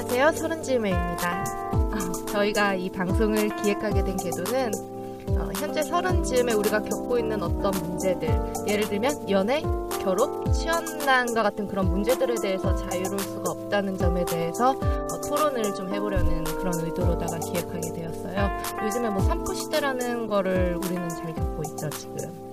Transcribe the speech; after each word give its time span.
안녕하세요. 0.00 0.32
서른즈음에입니다. 0.32 1.44
어, 1.72 2.12
저희가 2.24 2.74
이 2.74 2.88
방송을 2.88 3.54
기획하게 3.56 4.02
된 4.02 4.16
계도는 4.16 4.72
어, 5.38 5.50
현재 5.56 5.82
서른즈음에 5.82 6.54
우리가 6.54 6.80
겪고 6.80 7.18
있는 7.18 7.42
어떤 7.42 7.70
문제들, 7.72 8.30
예를 8.66 8.88
들면 8.88 9.28
연애, 9.28 9.60
결혼, 10.02 10.50
취업난과 10.54 11.42
같은 11.42 11.68
그런 11.68 11.90
문제들에 11.90 12.36
대해서 12.40 12.74
자유로울 12.76 13.18
수가 13.18 13.50
없다는 13.50 13.98
점에 13.98 14.24
대해서 14.24 14.70
어, 14.70 15.20
토론을 15.20 15.74
좀 15.74 15.92
해보려는 15.92 16.44
그런 16.44 16.80
의도로다가 16.80 17.38
기획하게 17.38 17.92
되었어요. 17.92 18.48
요즘에 18.86 19.10
뭐 19.10 19.20
삼포 19.20 19.52
시대라는 19.52 20.28
거를 20.28 20.78
우리는 20.82 21.10
잘 21.10 21.34
겪고 21.34 21.62
있죠, 21.64 21.90
지금. 21.90 22.50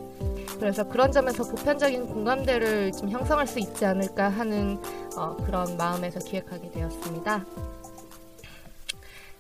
그래서 0.60 0.84
그런 0.84 1.12
점에서 1.12 1.44
보편적인 1.44 2.08
공감대를 2.08 2.92
좀 2.92 3.10
형성할 3.10 3.48
수 3.48 3.60
있지 3.60 3.86
않을까 3.86 4.28
하는 4.28 4.80
어, 5.18 5.36
그런 5.36 5.76
마음에서 5.78 6.20
기획하게 6.20 6.70
되었습니다. 6.70 7.44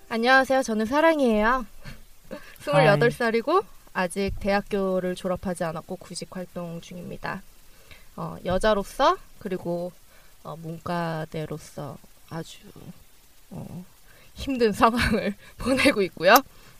안녕하세요. 0.09 0.63
저는 0.63 0.87
사랑이에요. 0.87 1.67
28살이고 2.65 3.63
아직 3.93 4.31
대학교를 4.39 5.13
졸업하지 5.13 5.63
않았고 5.65 5.97
구직 5.97 6.35
활동 6.35 6.81
중입니다. 6.81 7.43
어, 8.15 8.37
여자로서 8.43 9.17
그리고 9.37 9.91
어, 10.43 10.55
문과대로서 10.55 11.97
아주 12.31 12.57
어, 13.51 13.85
힘든 14.33 14.71
상황을 14.71 15.35
보내고 15.59 16.01
있고요. 16.01 16.33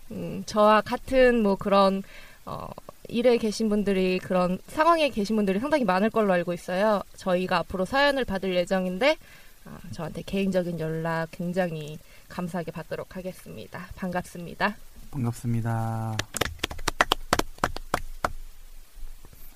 음, 0.09 0.43
저와 0.47 0.81
같은 0.81 1.43
뭐 1.43 1.55
그런 1.55 2.01
어, 2.45 2.67
일에 3.07 3.37
계신 3.37 3.69
분들이 3.69 4.19
그런 4.19 4.59
상황에 4.67 5.09
계신 5.09 5.35
분들이 5.35 5.59
상당히 5.59 5.85
많을 5.85 6.09
걸로 6.09 6.33
알고 6.33 6.53
있어요. 6.53 7.01
저희가 7.15 7.59
앞으로 7.59 7.85
사연을 7.85 8.25
받을 8.25 8.55
예정인데 8.55 9.17
어, 9.65 9.77
저한테 9.91 10.23
개인적인 10.25 10.79
연락 10.79 11.27
굉장히 11.31 11.99
감사하게 12.29 12.71
받도록 12.71 13.15
하겠습니다. 13.15 13.87
반갑습니다. 13.95 14.75
반갑습니다. 15.11 16.17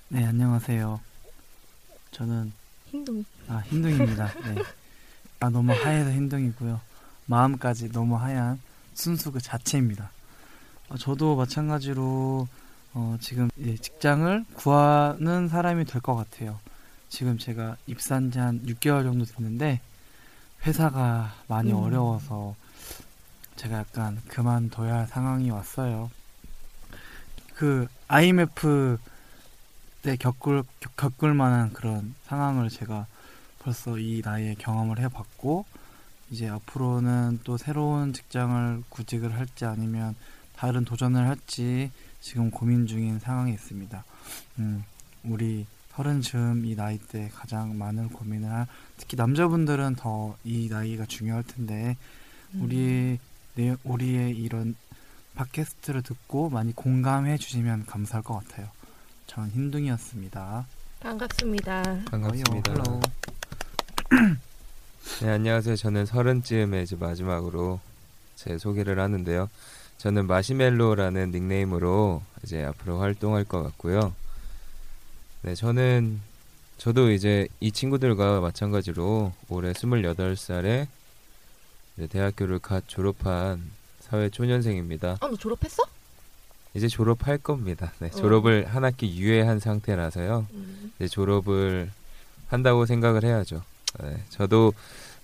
네, 0.09 0.25
안녕하세요. 0.25 0.99
저는 2.11 2.51
힘둥이. 2.87 3.25
아 3.47 3.57
흰둥입니다. 3.67 4.33
네. 4.53 4.61
아 5.39 5.49
너무 5.49 5.71
하얘서 5.71 6.11
흰둥이고요. 6.11 6.79
마음까지 7.25 7.91
너무 7.91 8.15
하얀 8.15 8.59
순수 8.93 9.31
그 9.31 9.39
자체입니다. 9.39 10.11
어, 10.89 10.97
저도 10.97 11.35
마찬가지로 11.37 12.47
어, 12.93 13.17
지금 13.19 13.49
직장을 13.57 14.45
구하는 14.55 15.47
사람이 15.47 15.85
될 15.85 16.01
것 16.01 16.15
같아요. 16.15 16.59
지금 17.09 17.37
제가 17.37 17.77
입사한 17.87 18.31
지 18.31 18.39
한 18.39 18.61
6개월 18.65 19.03
정도 19.03 19.25
됐는데 19.25 19.81
회사가 20.65 21.33
많이 21.47 21.71
음. 21.71 21.77
어려워서 21.77 22.55
제가 23.55 23.79
약간 23.79 24.21
그만둬야 24.27 24.93
할 24.99 25.07
상황이 25.07 25.49
왔어요. 25.49 26.09
그 27.55 27.87
IMF 28.07 28.97
때 30.01 30.15
겪을 30.15 30.63
겪- 30.79 30.95
겪을 30.97 31.33
만한 31.33 31.71
그런 31.73 32.15
상황을 32.25 32.69
제가 32.69 33.05
벌써 33.59 33.97
이 33.99 34.21
나이에 34.25 34.55
경험을 34.55 34.99
해봤고 34.99 35.65
이제 36.31 36.47
앞으로는 36.49 37.41
또 37.43 37.57
새로운 37.57 38.13
직장을 38.13 38.83
구직을 38.89 39.33
할지 39.37 39.65
아니면 39.65 40.15
다른 40.55 40.85
도전을 40.85 41.27
할지 41.27 41.91
지금 42.21 42.51
고민 42.51 42.87
중인 42.87 43.19
상황에 43.19 43.51
있습니다. 43.53 44.03
음, 44.59 44.83
우리 45.23 45.65
서른 45.95 46.21
즈음 46.21 46.65
이 46.65 46.75
나이 46.75 46.97
때 46.97 47.29
가장 47.33 47.77
많은 47.77 48.09
고민을 48.09 48.49
할 48.49 48.67
특히 48.97 49.17
남자분들은 49.17 49.95
더 49.95 50.35
이 50.43 50.69
나이가 50.69 51.05
중요할 51.05 51.43
텐데 51.43 51.97
우리 52.59 53.19
내 53.55 53.75
우리의 53.83 54.35
이런 54.37 54.75
팟캐스트를 55.35 56.01
듣고 56.03 56.49
많이 56.49 56.73
공감해 56.73 57.37
주시면 57.37 57.85
감사할 57.85 58.23
것 58.23 58.35
같아요. 58.35 58.67
전 59.27 59.49
흰둥이였습니다. 59.49 60.65
반갑습니다. 61.01 61.83
반갑습니다. 62.09 62.71
어요, 62.71 62.77
hello. 62.77 63.01
네, 65.21 65.29
안녕하세요. 65.29 65.75
저는 65.75 66.05
서른쯤에 66.05 66.83
이제 66.83 66.95
마지막으로 66.95 67.79
제 68.35 68.57
소개를 68.57 68.99
하는데요. 68.99 69.49
저는 70.01 70.25
마시멜로라는 70.25 71.29
닉네임으로 71.29 72.23
이제 72.41 72.63
앞으로 72.63 72.99
활동할 72.99 73.43
것 73.43 73.61
같고요. 73.61 74.15
네, 75.43 75.53
저는 75.53 76.19
저도 76.79 77.11
이제 77.11 77.47
이 77.59 77.71
친구들과 77.71 78.41
마찬가지로 78.41 79.31
올해 79.49 79.73
28살에 79.73 80.87
대학교를 82.09 82.57
갓 82.57 82.83
졸업한 82.87 83.61
사회 83.99 84.29
초년생입니다. 84.29 85.17
아, 85.21 85.27
너 85.27 85.35
졸업했어? 85.35 85.83
이제 86.73 86.87
졸업할 86.87 87.37
겁니다. 87.37 87.93
네, 87.99 88.07
어. 88.07 88.09
졸업을 88.09 88.65
한 88.65 88.83
학기 88.83 89.15
유예한 89.15 89.59
상태라서요. 89.59 90.47
음. 90.51 90.93
이제 90.95 91.07
졸업을 91.07 91.91
한다고 92.47 92.87
생각을 92.87 93.23
해야죠. 93.23 93.61
네, 94.01 94.23
저도 94.29 94.73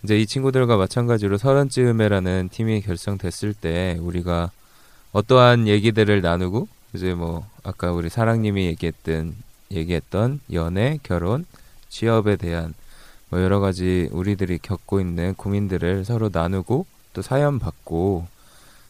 이제 0.04 0.20
이 0.20 0.28
친구들과 0.28 0.78
마찬가지로 0.78 1.40
서른쯤에라는 1.40 2.50
팀이 2.52 2.82
결성됐을 2.82 3.56
때 3.56 3.98
우리가 4.00 4.52
어떠한 5.18 5.68
얘기들을 5.68 6.22
나누고 6.22 6.68
이제 6.94 7.16
뭐 7.16 7.44
아까 7.64 7.92
우리 7.92 8.08
사랑님이 8.08 8.68
얘기했던 8.68 9.36
얘기했던 9.72 10.42
연애, 10.54 11.00
결혼, 11.02 11.44
취업에 11.90 12.36
대한 12.36 12.76
뭐 13.30 13.42
여러 13.42 13.60
가지 13.60 14.10
우리들이 14.12 14.60
겪고 14.60 15.00
있는 15.00 15.34
고민들을 15.34 16.06
서로 16.06 16.30
나누고 16.32 16.86
또 17.14 17.22
사연 17.24 17.58
받고 17.58 18.28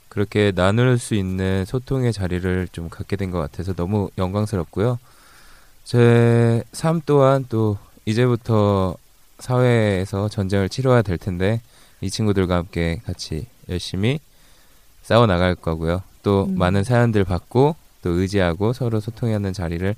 그렇게 0.09 0.51
나눌 0.51 0.97
수 0.97 1.15
있는 1.15 1.63
소통의 1.63 2.11
자리를 2.11 2.67
좀 2.73 2.89
갖게 2.89 3.15
된 3.15 3.31
것 3.31 3.39
같아서 3.39 3.73
너무 3.73 4.09
영광스럽고요. 4.17 4.99
제 5.85 6.61
삶 6.73 7.01
또한 7.05 7.45
또 7.47 7.77
이제부터 8.05 8.97
사회에서 9.39 10.27
전쟁을 10.27 10.67
치러야 10.67 11.03
될 11.03 11.17
텐데 11.17 11.61
이 12.01 12.09
친구들과 12.09 12.57
함께 12.57 12.99
같이 13.05 13.47
열심히 13.69 14.19
싸워 15.03 15.25
나갈 15.25 15.55
거고요. 15.55 16.01
또 16.23 16.45
음. 16.45 16.57
많은 16.57 16.83
사연들 16.83 17.23
받고 17.23 17.75
또 18.01 18.09
의지하고 18.09 18.73
서로 18.73 18.99
소통하는 18.99 19.53
자리를 19.53 19.95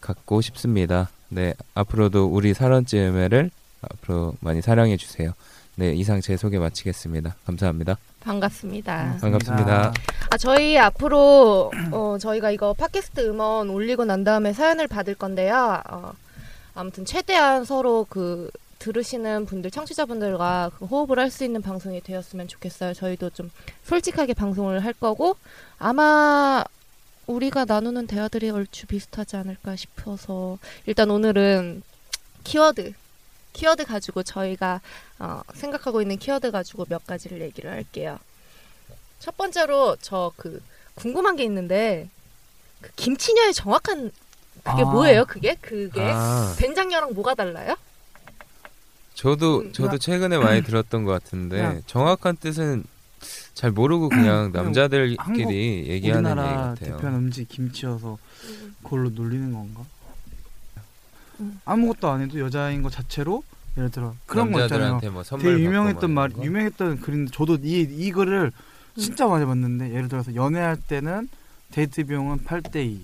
갖고 0.00 0.40
싶습니다. 0.40 1.08
네, 1.28 1.54
앞으로도 1.74 2.26
우리 2.26 2.54
사런쯤에를 2.54 3.50
앞으로 3.80 4.34
많이 4.40 4.62
사랑해 4.62 4.96
주세요. 4.96 5.32
네, 5.76 5.92
이상 5.92 6.20
제 6.20 6.36
소개 6.36 6.58
마치겠습니다. 6.58 7.34
감사합니다. 7.46 7.96
반갑습니다. 8.20 9.18
반갑습니다. 9.20 9.92
아, 10.30 10.36
저희 10.38 10.78
앞으로 10.78 11.70
어, 11.90 12.16
저희가 12.18 12.50
이거 12.50 12.72
팟캐스트 12.72 13.28
음원 13.28 13.68
올리고 13.70 14.04
난 14.04 14.24
다음에 14.24 14.52
사연을 14.52 14.86
받을 14.86 15.14
건데요. 15.14 15.82
어, 15.90 16.12
아무튼 16.74 17.04
최대한 17.04 17.64
서로 17.64 18.06
그 18.08 18.50
들으시는 18.84 19.46
분들, 19.46 19.70
청취자분들과 19.70 20.70
그 20.78 20.84
호흡을 20.84 21.18
할 21.18 21.30
수 21.30 21.42
있는 21.42 21.62
방송이 21.62 22.00
되었으면 22.02 22.48
좋겠어요. 22.48 22.92
저희도 22.92 23.30
좀 23.30 23.50
솔직하게 23.84 24.34
방송을 24.34 24.84
할 24.84 24.92
거고 24.92 25.36
아마 25.78 26.62
우리가 27.26 27.64
나누는 27.64 28.06
대화들이 28.06 28.50
얼추 28.50 28.86
비슷하지 28.86 29.36
않을까 29.36 29.74
싶어서 29.76 30.58
일단 30.86 31.10
오늘은 31.10 31.82
키워드 32.44 32.92
키워드 33.54 33.86
가지고 33.86 34.22
저희가 34.22 34.80
어, 35.18 35.40
생각하고 35.54 36.02
있는 36.02 36.18
키워드 36.18 36.50
가지고 36.50 36.84
몇 36.88 37.06
가지를 37.06 37.40
얘기를 37.40 37.70
할게요. 37.70 38.18
첫 39.18 39.36
번째로 39.38 39.96
저 39.96 40.32
그 40.36 40.62
궁금한 40.94 41.36
게 41.36 41.44
있는데 41.44 42.08
그 42.82 42.90
김치녀의 42.96 43.54
정확한 43.54 44.12
그게 44.62 44.82
아. 44.82 44.84
뭐예요? 44.84 45.24
그게 45.24 45.54
그게 45.60 46.00
아, 46.02 46.54
된장녀랑 46.58 47.14
뭐가 47.14 47.34
달라요? 47.34 47.76
저도 49.14 49.60
음, 49.60 49.72
저도 49.72 49.98
최근에 49.98 50.38
많이 50.38 50.62
들었던 50.64 51.04
것 51.04 51.12
같은데 51.12 51.80
정확한 51.86 52.36
뜻은 52.36 52.84
잘 53.54 53.70
모르고 53.70 54.08
그냥 54.10 54.50
남자들끼리 54.52 55.16
한국, 55.18 55.52
얘기하는 55.52 55.88
얘기 55.88 56.10
우리나라 56.10 56.44
같아요. 56.74 56.96
대표 56.96 57.08
음식 57.08 57.48
김치여서 57.48 58.18
그걸로 58.82 59.10
놀리는 59.10 59.52
건가? 59.52 59.82
음. 61.40 61.60
아무것도 61.64 62.08
안 62.08 62.20
해도 62.20 62.38
여자인 62.40 62.82
것 62.82 62.92
자체로 62.92 63.42
예를 63.76 63.90
들어 63.90 64.14
그런 64.26 64.52
거 64.52 64.62
있잖아요. 64.62 65.00
뭐 65.10 65.22
되게 65.22 65.58
유명했던 65.64 66.10
막 66.12 66.22
말, 66.22 66.30
거? 66.30 66.44
유명했던 66.44 67.00
글인데 67.00 67.32
저도 67.32 67.58
이 67.62 67.80
이거를 67.80 68.52
음. 68.96 69.00
진짜 69.00 69.26
많이 69.26 69.44
봤는데 69.44 69.90
예를 69.90 70.08
들어서 70.08 70.34
연애할 70.34 70.76
때는 70.76 71.28
데이트 71.72 72.04
비용은 72.04 72.44
8대 72.44 72.76
2 72.86 73.00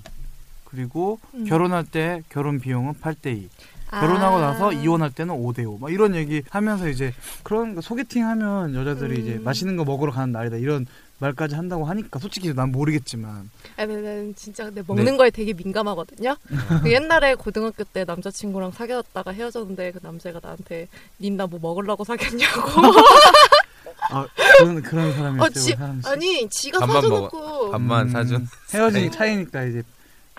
그리고 0.64 1.18
음. 1.34 1.44
결혼할 1.44 1.84
때 1.84 2.22
결혼 2.28 2.60
비용은 2.60 2.94
8대 2.94 3.36
2 3.36 3.48
결혼하고 3.90 4.36
아. 4.36 4.40
나서 4.40 4.72
이혼할 4.72 5.10
때는 5.10 5.34
5대 5.34 5.66
5. 5.66 5.78
막 5.78 5.92
이런 5.92 6.14
얘기 6.14 6.42
하면서 6.50 6.88
이제 6.88 7.12
그런 7.42 7.74
거 7.74 7.80
소개팅 7.80 8.26
하면 8.26 8.74
여자들이 8.74 9.16
음. 9.16 9.20
이제 9.20 9.38
맛있는 9.42 9.76
거 9.76 9.84
먹으러 9.84 10.12
가는 10.12 10.32
날이다. 10.32 10.56
이런 10.56 10.86
말까지 11.18 11.54
한다고 11.54 11.84
하니까 11.84 12.18
솔직히 12.18 12.54
난 12.54 12.72
모르겠지만 12.72 13.50
아, 13.76 13.84
난- 13.86 14.02
난 14.04 14.34
진짜 14.36 14.64
근데 14.64 14.80
네. 14.80 14.84
먹는 14.86 15.16
거에 15.18 15.30
되게 15.30 15.52
민감하거든요. 15.52 16.34
그 16.82 16.90
옛날에 16.92 17.34
고등학교 17.34 17.84
때 17.84 18.04
남자친구랑 18.06 18.70
사귀었다가 18.72 19.30
헤어졌는데 19.32 19.92
그 19.92 19.98
남자가 20.02 20.40
나한테 20.42 20.88
닌 21.20 21.36
나 21.36 21.46
뭐 21.46 21.58
먹으려고 21.60 22.04
사귀었냐고. 22.04 22.60
아 24.12 24.26
그런 24.58 24.82
그런 24.82 25.12
사람이 25.12 25.40
어. 25.42 25.48
지- 25.50 25.72
사람 25.72 26.00
아니 26.06 26.48
지가 26.48 26.78
밥만 26.80 27.02
사줘놓고 27.02 27.70
밥만 27.70 28.08
사준? 28.10 28.48
헤어진 28.72 29.00
게 29.00 29.06
아니. 29.06 29.10
차이니까 29.10 29.64
이제 29.64 29.82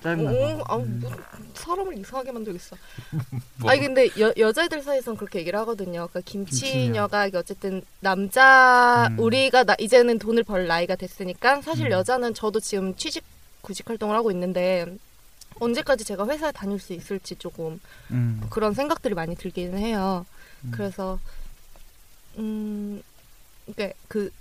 짜증나. 0.02 0.32
어, 0.32 0.64
아, 0.68 0.78
뭐, 0.78 1.12
사람을 1.54 1.98
이상하게 2.00 2.32
만들겠어. 2.32 2.76
뭐. 3.62 3.72
아니 3.72 3.82
근데 3.82 4.10
여, 4.20 4.34
여자애들 4.36 4.82
사이에선 4.82 5.16
그렇게 5.16 5.40
얘기를 5.40 5.58
하거든요. 5.60 6.08
그러니까 6.08 6.22
김치녀. 6.22 6.72
김치녀가 6.72 7.30
어쨌든 7.36 7.84
남자 8.00 9.08
음. 9.12 9.20
우리가 9.20 9.64
나, 9.64 9.76
이제는 9.80 10.20
돈을 10.20 10.44
벌 10.44 10.68
나이가 10.68 10.96
됐으니까 10.96 11.62
사실 11.62 11.88
음. 11.88 11.92
여자는 11.92 12.34
저도 12.34 12.60
지금 12.60 12.96
취직 12.96 13.24
구직 13.62 13.90
활동을 13.90 14.16
하고 14.16 14.32
있는데 14.32 14.86
언제까지 15.60 16.04
제가 16.04 16.26
회사에 16.28 16.52
다닐 16.52 16.80
수 16.80 16.94
있을지 16.94 17.36
조금 17.36 17.80
음. 18.10 18.42
그런 18.50 18.74
생각들이 18.74 19.14
많이 19.14 19.36
들기는 19.36 19.78
해요. 19.78 20.26
음. 20.64 20.72
그래서 20.74 21.20
음 22.38 23.02
그러니까 23.68 23.98
그 24.08 24.32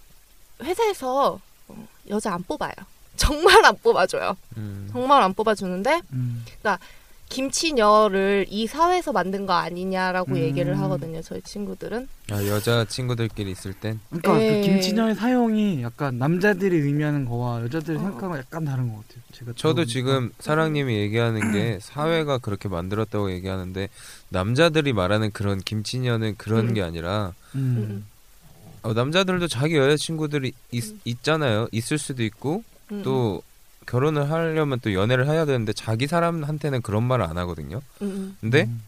회사에서 0.62 1.38
어, 1.68 1.88
여자 2.08 2.32
안 2.32 2.42
뽑아요. 2.42 2.72
정말 3.16 3.64
안 3.64 3.76
뽑아줘요. 3.82 4.36
음. 4.56 4.88
정말 4.92 5.22
안 5.22 5.34
뽑아주는데 5.34 6.00
음. 6.12 6.44
김치녀를 7.30 8.46
이 8.50 8.66
사회에서 8.66 9.12
만든 9.12 9.46
거 9.46 9.52
아니냐라고 9.52 10.32
음. 10.32 10.36
얘기를 10.38 10.78
하거든요. 10.80 11.22
저희 11.22 11.40
친구들은. 11.42 12.08
아, 12.32 12.46
여자 12.46 12.84
친구들끼리 12.84 13.50
있을 13.52 13.72
땐 13.72 14.00
그러니까. 14.10 14.34
그 14.34 14.60
김치녀의 14.62 15.14
사용이 15.14 15.80
약간 15.82 16.18
남자들이 16.18 16.76
의미하는 16.76 17.24
거와 17.24 17.62
여자들이 17.62 17.98
어. 17.98 18.00
생각하는 18.00 18.30
거 18.30 18.38
약간 18.38 18.64
다른 18.64 18.88
것 18.88 19.06
같아요. 19.06 19.22
제가 19.32 19.52
저도. 19.54 19.84
지금 19.84 20.32
사랑님이 20.40 20.96
얘기하는 20.96 21.52
게 21.52 21.78
사회가 21.82 22.38
그렇게 22.38 22.68
만들었다고 22.68 23.30
얘기하는데 23.32 23.88
남자들이 24.28 24.92
말하는 24.92 25.30
그런 25.30 25.60
김치녀는 25.60 26.34
그런 26.36 26.70
음. 26.70 26.74
게 26.74 26.82
아니라 26.82 27.32
음. 27.54 27.60
음, 27.60 28.06
어, 28.82 28.92
남자들도 28.92 29.46
자기 29.46 29.76
여자친구들이 29.76 30.52
있, 30.72 30.90
음. 30.90 31.00
있잖아요. 31.04 31.68
있을 31.70 31.96
수도 31.96 32.24
있고 32.24 32.64
음, 32.92 33.02
또 33.02 33.42
결혼을 33.86 34.30
하려면 34.30 34.78
또 34.80 34.92
연애를 34.92 35.26
해야 35.26 35.44
되는데 35.44 35.72
자기 35.72 36.06
사람한테는 36.06 36.82
그런 36.82 37.02
말을 37.04 37.24
안 37.24 37.38
하거든요. 37.38 37.80
음, 38.02 38.06
음, 38.06 38.36
근데 38.40 38.64
음. 38.64 38.82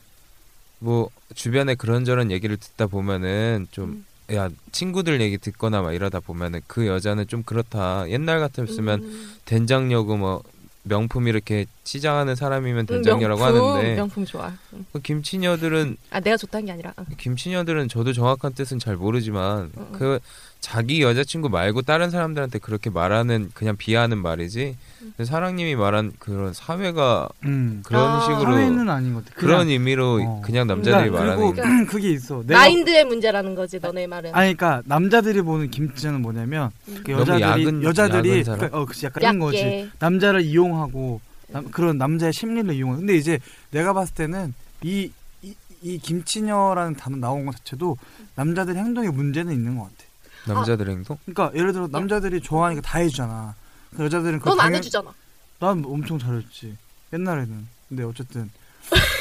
뭐 0.78 1.10
주변에 1.34 1.74
그런저런 1.74 2.30
얘기를 2.30 2.56
듣다 2.56 2.86
보면은 2.86 3.68
좀야 3.70 4.46
음. 4.46 4.56
친구들 4.72 5.20
얘기 5.20 5.38
듣거나 5.38 5.82
막 5.82 5.92
이러다 5.92 6.20
보면은 6.20 6.60
그 6.66 6.86
여자는 6.86 7.28
좀 7.28 7.42
그렇다. 7.42 8.08
옛날 8.10 8.40
같았으면 8.40 9.02
음. 9.02 9.34
된장녀고 9.44 10.16
뭐 10.16 10.42
명품 10.84 11.28
이렇게 11.28 11.66
치장하는 11.84 12.36
사람이면 12.36 12.80
음, 12.80 12.86
된장녀라고 12.86 13.40
명품, 13.40 13.70
하는데 13.70 13.94
명품 13.96 14.24
좋아. 14.24 14.52
음. 14.72 14.86
그 14.92 15.00
김치녀들은 15.00 15.96
아 16.10 16.20
내가 16.20 16.36
좋다는 16.36 16.66
게 16.66 16.72
아니라. 16.72 16.92
어. 16.96 17.04
김치녀들은 17.18 17.88
저도 17.88 18.12
정확한 18.12 18.54
뜻은 18.54 18.78
잘 18.78 18.96
모르지만 18.96 19.72
어, 19.74 19.80
어. 19.80 19.88
그 19.98 20.20
자기 20.60 21.02
여자친구 21.02 21.48
말고 21.48 21.82
다른 21.82 22.10
사람들한테 22.10 22.60
그렇게 22.60 22.88
말하는 22.88 23.50
그냥 23.52 23.76
비하하는 23.76 24.18
말이지 24.18 24.76
음. 25.18 25.24
사랑님이 25.24 25.74
말한 25.74 26.12
그런 26.20 26.52
사회가 26.52 27.28
음. 27.44 27.82
그런 27.84 28.08
아. 28.08 28.20
식으로 28.20 28.52
사회는 28.52 28.88
아닌 28.88 29.14
것 29.14 29.24
같아. 29.24 29.36
그런 29.40 29.68
의미로 29.68 30.20
어. 30.22 30.42
그냥 30.44 30.68
남자들이 30.68 31.10
그러니까 31.10 31.18
말하는 31.36 31.52
그리고. 31.54 31.86
그게 31.90 32.10
있어. 32.10 32.44
내가 32.46 32.60
마인드의 32.60 33.04
문제라는 33.06 33.56
거지 33.56 33.80
너네 33.80 34.06
말은. 34.06 34.32
아니 34.36 34.54
그러니까 34.54 34.82
남자들이 34.86 35.42
보는 35.42 35.70
김치는 35.72 36.22
뭐냐면 36.22 36.70
음. 36.86 37.02
그 37.04 37.10
여자들이 37.10 37.42
야근- 37.42 37.82
여자들이 37.82 38.30
야근? 38.40 38.54
그러니까 38.54 38.78
어 38.78 38.84
그치 38.86 39.06
약간 39.06 39.22
이런 39.24 39.38
거지. 39.40 39.90
남자를 39.98 40.42
이용하고 40.42 41.20
남- 41.52 41.70
그런 41.70 41.98
남자의 41.98 42.32
심리를 42.32 42.72
이용하고 42.74 43.00
근데 43.00 43.14
이제 43.16 43.38
내가 43.70 43.92
봤을 43.92 44.14
때는 44.14 44.54
이, 44.82 45.10
이, 45.42 45.54
이 45.82 45.98
김치녀라는 45.98 46.94
단어 46.96 47.16
나온 47.16 47.46
것 47.46 47.56
자체도 47.58 47.96
남자들 48.34 48.76
행동에 48.76 49.08
문제는 49.10 49.52
있는 49.52 49.76
것 49.78 49.84
같아. 49.84 50.04
남자들 50.54 50.88
행동? 50.90 51.16
그러니까 51.24 51.56
예를 51.56 51.72
들어 51.72 51.88
남자들이 51.90 52.40
좋아하니까 52.40 52.82
다 52.82 52.98
해주잖아. 52.98 53.54
그 53.96 54.04
여자들은 54.04 54.38
그걸 54.38 54.52
넌안 54.52 54.66
당연- 54.66 54.78
해주잖아. 54.78 55.12
난 55.60 55.84
엄청 55.86 56.18
잘했지 56.18 56.76
옛날에는. 57.12 57.68
근데 57.88 58.02
어쨌든 58.04 58.50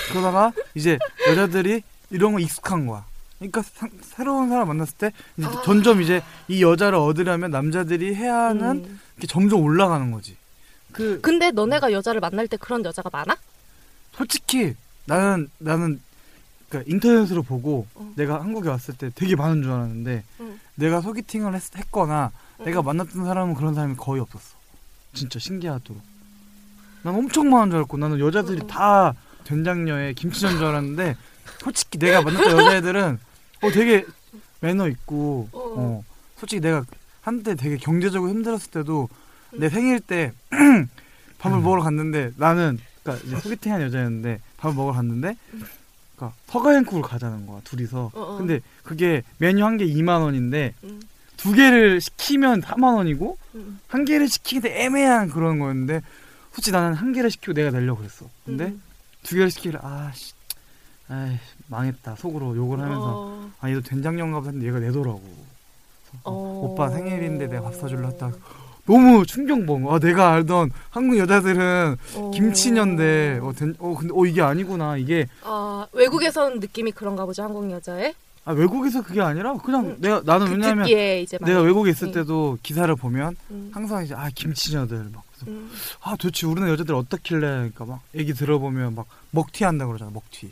그러다가 0.10 0.52
이제 0.76 0.98
여자들이 1.30 1.84
이런 2.10 2.34
거 2.34 2.40
익숙한 2.40 2.88
거야. 2.88 3.06
그러니까 3.38 3.62
사- 3.64 3.88
새로운 4.02 4.50
사람 4.50 4.68
만났을 4.68 4.96
때 4.98 5.12
이제 5.38 5.48
아. 5.48 5.62
점점 5.64 6.02
이제 6.02 6.22
이 6.48 6.64
여자를 6.64 6.98
얻으려면 6.98 7.52
남자들이 7.52 8.16
해야 8.16 8.36
하는 8.46 8.86
음. 8.86 9.00
게 9.20 9.28
점점 9.28 9.62
올라가는 9.62 10.10
거지. 10.12 10.36
그 10.92 11.22
근데 11.22 11.52
너네가 11.52 11.92
여자를 11.92 12.20
만날 12.20 12.48
때 12.48 12.58
그런 12.58 12.84
여자가 12.84 13.10
많아? 13.12 13.36
솔직히 14.14 14.76
나는 15.06 15.50
나는 15.58 16.02
그러니까 16.70 16.90
인터넷으로 16.90 17.44
보고 17.44 17.86
어. 17.96 18.14
내가 18.16 18.42
한국에 18.42 18.70
왔을 18.70 18.96
때 18.96 19.12
되게 19.14 19.36
많은 19.36 19.62
줄 19.62 19.72
알았는데 19.72 20.24
응. 20.40 20.60
내가 20.76 21.02
소개팅을 21.02 21.54
했, 21.54 21.76
했거나 21.76 22.32
응. 22.60 22.66
내가 22.66 22.82
만났던 22.82 23.26
사람은 23.26 23.56
그런 23.56 23.74
사람이 23.74 23.96
거의 23.98 24.22
없었어. 24.22 24.56
진짜 25.14 25.38
신기하도록. 25.40 26.02
난 27.04 27.16
엄청 27.16 27.50
많은 27.50 27.72
줄 27.72 27.80
알고 27.80 27.98
나는 27.98 28.20
여자들이 28.20 28.62
응. 28.62 28.68
다 28.68 29.14
된장녀에 29.44 30.14
김치전 30.14 30.58
줄 30.58 30.66
알았는데 30.66 31.18
솔직히 31.60 31.98
내가 31.98 32.22
만났던 32.22 32.52
여자애들은 32.52 33.20
어 33.64 33.72
되게 33.72 34.06
매너 34.62 34.88
있고 34.88 35.50
어. 35.52 35.60
어 35.76 36.04
솔직히 36.38 36.62
내가 36.62 36.86
한때 37.22 37.56
되게 37.56 37.78
경제적으로 37.78 38.32
힘들었을 38.32 38.72
때도 38.72 39.10
내 39.54 39.66
응. 39.66 39.70
생일 39.70 40.00
때 40.00 40.32
밥을 41.40 41.58
음. 41.58 41.64
먹으러 41.64 41.82
갔는데 41.82 42.32
나는 42.38 42.80
그러니까 43.04 43.26
이제 43.28 43.40
소개팅한 43.40 43.82
여자였는데 43.82 44.40
밥을 44.58 44.76
먹으러 44.76 44.94
갔는데 44.96 45.36
그러니까 46.16 46.38
서가행국을 46.48 47.02
가자는 47.02 47.48
거야 47.48 47.62
둘이서 47.64 48.12
어, 48.14 48.22
어. 48.22 48.38
근데 48.38 48.60
그게 48.84 49.24
메뉴 49.40 49.66
한 49.66 49.78
개 49.78 49.86
2만 49.86 50.22
원인데 50.22 50.74
음. 50.84 51.02
두 51.38 51.54
개를 51.54 52.00
시키면 52.00 52.62
4만 52.62 52.96
원이고 52.96 53.38
음. 53.56 53.80
한 53.88 54.06
개를 54.06 54.28
시키기도 54.28 54.68
애매한 54.68 55.30
그런 55.30 55.58
거였는데 55.58 56.02
솔직히 56.54 56.72
나는 56.76 56.94
한 56.94 57.12
개를 57.14 57.32
시키고 57.32 57.54
내가 57.54 57.72
내려고 57.72 58.00
그랬어 58.00 58.28
근데 58.46 58.66
음. 58.66 58.82
두 59.24 59.36
개를 59.36 59.50
시키길래 59.50 59.80
아씨 59.82 60.34
아이 61.08 61.38
망했다 61.68 62.16
속으로 62.16 62.56
욕을 62.56 62.80
하면서 62.80 63.04
어. 63.06 63.52
아 63.60 63.70
얘도 63.70 63.82
보다 63.82 63.96
했는데 64.48 64.68
얘가 64.68 64.80
내더라고 64.80 65.22
어. 66.24 66.32
오빠 66.64 66.90
생일인데 66.90 67.48
내가 67.48 67.64
밥 67.64 67.76
사줄라 67.76 68.10
했다 68.10 68.32
너무 68.92 69.26
충격 69.26 69.66
거야 69.66 69.96
아, 69.96 70.00
내가 70.00 70.34
알던 70.34 70.72
한국 70.90 71.18
여자들은 71.18 71.96
어. 72.16 72.32
김치녀인데 72.34 73.40
어, 73.42 73.54
된, 73.54 73.74
어 73.80 73.96
근데 73.98 74.14
어 74.14 74.26
이게 74.26 74.42
아니구나 74.42 74.98
이게 74.98 75.28
아 75.44 75.86
외국에서는 75.94 76.60
느낌이 76.60 76.92
그런가 76.92 77.26
보죠 77.26 77.44
한국 77.44 77.70
여자의. 77.72 78.14
아 78.44 78.52
외국에서 78.54 79.02
그게 79.04 79.22
아니라 79.22 79.54
그냥 79.54 79.86
음, 79.86 79.98
내가 80.00 80.22
나는 80.26 80.48
그 80.48 80.52
왜냐면 80.54 80.88
내가 80.88 81.62
외국에 81.62 81.92
있을 81.92 82.08
음. 82.08 82.12
때도 82.12 82.58
기사를 82.64 82.94
보면 82.96 83.36
음. 83.52 83.72
항상 83.74 84.04
이제 84.04 84.14
아 84.16 84.30
김치녀들 84.34 85.10
막 85.14 85.24
음. 85.48 85.72
아 86.02 86.16
도대체 86.18 86.48
우리나라 86.48 86.74
여자들 86.74 86.94
어떻길래 86.96 87.40
그러니까 87.40 87.86
막 87.86 88.02
얘기 88.16 88.34
들어보면 88.34 88.96
막 88.96 89.06
먹튀 89.30 89.64
한다 89.64 89.86
그러잖아 89.86 90.12
먹튀 90.12 90.48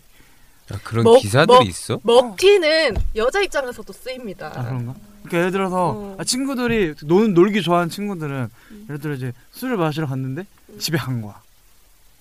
야, 0.72 0.80
그런 0.84 1.04
먹- 1.04 1.18
기사들이 1.20 1.58
먹- 1.58 1.68
있어? 1.68 2.00
먹튀는 2.04 2.96
여자 3.16 3.42
입장에서도 3.42 3.92
쓰입니다. 3.92 4.48
아 4.56 4.64
그런가? 4.64 4.94
그러니까 5.24 5.38
예를 5.38 5.52
들어서 5.52 5.90
어. 5.90 6.16
아, 6.18 6.24
친구들이 6.24 6.96
노는 7.04 7.34
놀기 7.34 7.62
좋아하는 7.62 7.90
친구들은 7.90 8.50
음. 8.72 8.86
예를 8.90 9.00
들어 9.00 9.14
이제 9.14 9.34
술을 9.52 9.78
마시러 9.78 10.08
갔는데 10.08 10.46
음. 10.70 10.80
집에 10.80 10.98
간 10.98 11.22
거야. 11.22 11.42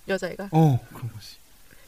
여자애가. 0.07 0.49
어 0.51 0.79
그런 0.93 1.11
거지. 1.11 1.37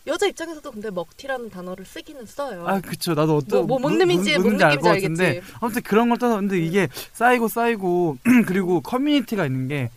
여자 0.08 0.26
입장에서도 0.26 0.72
근데 0.72 0.90
먹튀라는 0.90 1.50
단어를 1.50 1.86
쓰기는 1.86 2.26
써요. 2.26 2.66
아 2.68 2.80
그쵸 2.80 3.14
나도 3.14 3.28
뭐, 3.28 3.38
어떤 3.38 3.68
뭐, 3.68 3.80
뭔 3.80 4.00
의미인지, 4.00 4.38
뭔 4.40 4.58
느낌인지 4.58 4.90
알겠지. 4.90 5.42
아무튼 5.60 5.82
그런 5.84 6.10
걸 6.10 6.18
떠서 6.18 6.38
근데 6.38 6.60
이게 6.60 6.88
쌓이고 7.14 7.48
쌓이고 7.48 8.18
그리고 8.48 8.82
커뮤니티가 8.82 9.46
있는 9.46 9.68
게 9.68 9.92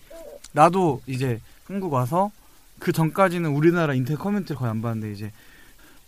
나도 0.53 1.01
이제 1.07 1.41
한국 1.67 1.93
와서 1.93 2.31
그 2.79 2.93
전까지는 2.93 3.51
우리나라 3.51 3.95
인터넷 3.95 4.19
커뮤니티를 4.19 4.57
거의 4.59 4.71
안 4.71 4.83
봤는데 4.83 5.13
이제 5.13 5.33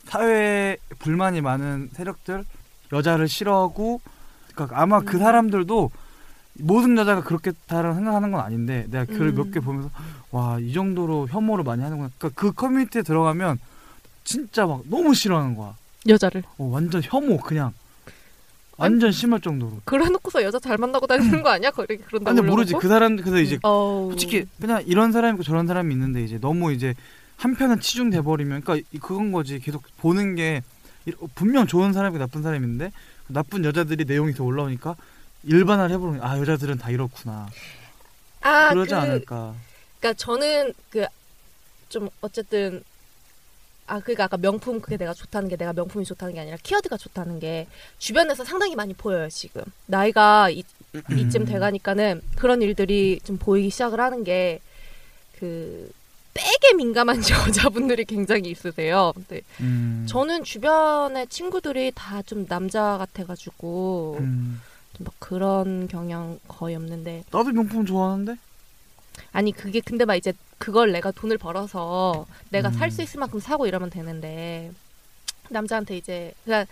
사회에 0.04 0.76
불만이 0.98 1.40
많은 1.40 1.90
세력들 1.94 2.44
여자를 2.92 3.28
싫어하고 3.28 4.00
그러니까 4.56 4.80
아마 4.82 5.00
그 5.00 5.16
음. 5.16 5.20
사람들도 5.20 5.90
모든 6.58 6.96
여자가 6.96 7.22
그렇겠다라는 7.22 7.94
생각하는 7.96 8.32
건 8.32 8.40
아닌데 8.40 8.86
내가 8.90 9.04
글을 9.04 9.28
음. 9.28 9.34
몇개 9.36 9.60
보면서 9.60 9.90
와 10.32 10.58
이 10.58 10.72
정도로 10.72 11.28
혐오를 11.30 11.62
많이 11.64 11.82
하는구나 11.82 12.10
그러니까 12.18 12.40
그 12.40 12.52
커뮤니티에 12.52 13.02
들어가면 13.02 13.58
진짜 14.24 14.66
막 14.66 14.82
너무 14.88 15.14
싫어하는 15.14 15.54
거야 15.54 15.74
여자를. 16.08 16.42
어, 16.58 16.64
완전 16.64 17.00
혐오 17.04 17.36
그냥 17.38 17.72
완전 18.78 19.10
심할 19.12 19.40
정도로 19.40 19.80
그래놓고서 19.84 20.42
여자 20.42 20.58
잘 20.58 20.76
만나고 20.78 21.06
다니는 21.06 21.42
거 21.42 21.48
아니야? 21.50 21.70
그렇게 21.70 21.96
그런다. 21.96 22.32
근데 22.32 22.46
모르지 22.46 22.74
그 22.74 22.88
사람 22.88 23.16
그래서 23.16 23.38
이제 23.38 23.58
어. 23.62 24.08
솔직히 24.10 24.44
그냥 24.60 24.82
이런 24.86 25.12
사람이 25.12 25.34
있고 25.34 25.42
저런 25.42 25.66
사람이 25.66 25.94
있는데 25.94 26.22
이제 26.22 26.38
너무 26.38 26.72
이제 26.72 26.94
한편은 27.36 27.80
치중돼 27.80 28.20
버리면 28.22 28.62
그러니까 28.62 28.86
이- 28.92 28.98
그건 28.98 29.32
거지 29.32 29.58
계속 29.60 29.82
보는 29.98 30.34
게 30.34 30.62
이- 31.06 31.12
분명 31.34 31.66
좋은 31.66 31.92
사람이 31.94 32.18
나쁜 32.18 32.42
사람이 32.42 32.64
있는데 32.64 32.92
나쁜 33.28 33.64
여자들이 33.64 34.04
내용이 34.04 34.32
더 34.34 34.44
올라오니까 34.44 34.96
일반화를 35.44 35.94
해보는 35.94 36.20
거야. 36.20 36.30
아 36.30 36.38
여자들은 36.38 36.78
다 36.78 36.90
이렇구나 36.90 37.48
아, 38.40 38.70
그러지 38.70 38.90
그, 38.90 38.96
않을까 38.96 39.54
그러니까 40.00 40.14
저는 40.14 40.72
그 40.90 41.06
좀 41.88 42.08
어쨌든 42.20 42.82
아 43.86 44.00
그러니까 44.00 44.24
아까 44.24 44.36
명품 44.36 44.80
그게 44.80 44.96
내가 44.96 45.14
좋다는 45.14 45.48
게 45.48 45.56
내가 45.56 45.72
명품이 45.72 46.04
좋다는 46.04 46.34
게 46.34 46.40
아니라 46.40 46.56
키워드가 46.62 46.96
좋다는 46.96 47.38
게 47.38 47.68
주변에서 47.98 48.44
상당히 48.44 48.74
많이 48.74 48.94
보여요 48.94 49.28
지금 49.28 49.62
나이가 49.86 50.50
이, 50.50 50.64
이쯤 51.10 51.42
음. 51.42 51.46
돼가니까는 51.46 52.22
그런 52.36 52.62
일들이 52.62 53.20
좀 53.22 53.38
보이기 53.38 53.70
시작을 53.70 54.00
하는 54.00 54.24
게 54.24 54.60
그 55.38 55.90
백에 56.36 56.74
민감한 56.76 57.18
여자분들이 57.48 58.04
굉장히 58.04 58.50
있으세요. 58.50 59.12
근데 59.14 59.40
음. 59.60 60.06
저는 60.08 60.44
주변의 60.44 61.28
친구들이 61.28 61.92
다 61.94 62.22
좀 62.22 62.46
남자 62.46 62.98
같아가지고 62.98 64.16
음. 64.20 64.60
좀막 64.96 65.14
그런 65.18 65.86
경향 65.88 66.38
거의 66.48 66.74
없는데 66.76 67.24
나도 67.30 67.50
명품 67.52 67.86
좋아하는데 67.86 68.36
아니 69.32 69.52
그게 69.52 69.80
근데 69.80 70.04
막 70.04 70.16
이제 70.16 70.32
그걸 70.58 70.92
내가 70.92 71.10
돈을 71.12 71.38
벌어서 71.38 72.26
내가 72.50 72.68
음. 72.70 72.74
살수 72.74 73.02
있을 73.02 73.20
만큼 73.20 73.38
사고 73.40 73.66
이러면 73.66 73.90
되는데 73.90 74.72
남자한테 75.50 75.96
이제 75.96 76.32
그러니까 76.44 76.70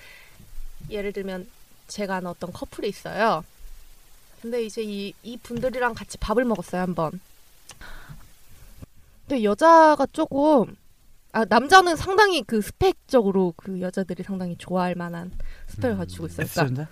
예를 0.90 1.12
들면 1.12 1.48
제가 1.88 2.16
아는 2.16 2.28
어떤 2.28 2.52
커플이 2.52 2.88
있어요. 2.88 3.44
근데 4.42 4.62
이제 4.64 4.82
이, 4.82 5.14
이 5.22 5.36
분들이랑 5.38 5.94
같이 5.94 6.18
밥을 6.18 6.44
먹었어요 6.44 6.82
한번. 6.82 7.20
근데 9.26 9.42
여자가 9.44 10.06
조금 10.12 10.76
아 11.32 11.44
남자는 11.48 11.96
상당히 11.96 12.42
그 12.42 12.60
스펙적으로 12.60 13.54
그 13.56 13.80
여자들이 13.80 14.22
상당히 14.22 14.56
좋아할 14.56 14.94
만한 14.94 15.32
스펙을 15.68 15.96
음, 15.96 15.98
가지고 15.98 16.26
있어요. 16.26 16.46
그러니까 16.52 16.88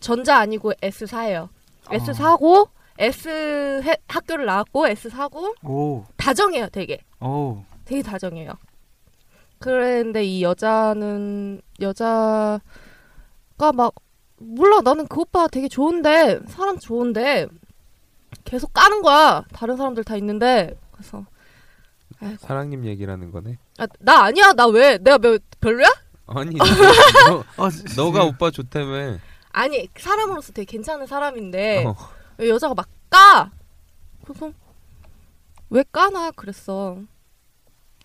전자 0.00 0.38
아니고 0.38 0.72
S4예요. 0.74 1.42
어. 1.44 1.90
S4고 1.90 2.68
S 2.98 3.80
해- 3.84 3.96
학교를 4.08 4.46
나왔고 4.46 4.86
S4고 4.86 5.64
오 5.64 6.04
다정해요, 6.16 6.68
되게. 6.70 6.98
오. 7.20 7.62
되게 7.84 8.02
다정해요. 8.02 8.52
그런데 9.58 10.24
이 10.24 10.42
여자는 10.42 11.60
여자가 11.80 12.60
막 13.74 13.94
몰라 14.38 14.80
나는 14.80 15.06
그 15.06 15.20
오빠 15.20 15.46
되게 15.46 15.68
좋은데 15.68 16.40
사람 16.48 16.78
좋은데 16.78 17.46
계속 18.44 18.72
까는 18.72 19.02
거야. 19.02 19.44
다른 19.52 19.76
사람들 19.76 20.02
다 20.02 20.16
있는데 20.16 20.76
그래서 21.02 21.26
사랑님 22.38 22.84
얘기라는 22.86 23.30
거네. 23.30 23.58
아, 23.78 23.86
나 24.00 24.24
아니야 24.24 24.52
나 24.52 24.66
왜 24.68 24.98
내가 24.98 25.18
왜 25.22 25.38
별로야? 25.60 25.88
아니 26.26 26.54
너, 26.56 27.38
어, 27.64 27.68
너가 27.96 28.24
오빠 28.24 28.50
좋다며. 28.50 29.18
아니 29.50 29.88
사람으로서 29.96 30.52
되게 30.52 30.64
괜찮은 30.70 31.06
사람인데 31.06 31.84
어. 31.86 31.96
왜 32.38 32.48
여자가 32.48 32.74
막 32.74 32.88
까? 33.10 33.50
그래서 34.24 34.52
왜 35.70 35.84
까나 35.90 36.30
그랬어. 36.32 36.98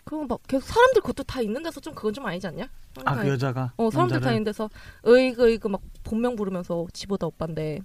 그럼 0.03 0.27
막 0.27 0.39
계속 0.47 0.65
사람들 0.67 1.01
그것도 1.01 1.23
다 1.23 1.41
있는 1.41 1.61
데서 1.63 1.79
좀 1.81 1.93
그건 1.93 2.13
좀 2.13 2.25
아니지 2.25 2.47
않냐? 2.47 2.67
아 3.05 3.15
그 3.21 3.27
여자가 3.29 3.73
어 3.77 3.91
사람들 3.91 4.15
다 4.15 4.19
남자를? 4.31 4.35
있는 4.37 4.43
데서 4.45 4.69
으이그 5.05 5.45
으이그 5.47 5.67
막 5.67 5.81
본명 6.03 6.35
부르면서 6.35 6.87
지보다 6.93 7.27
오빠인데 7.27 7.79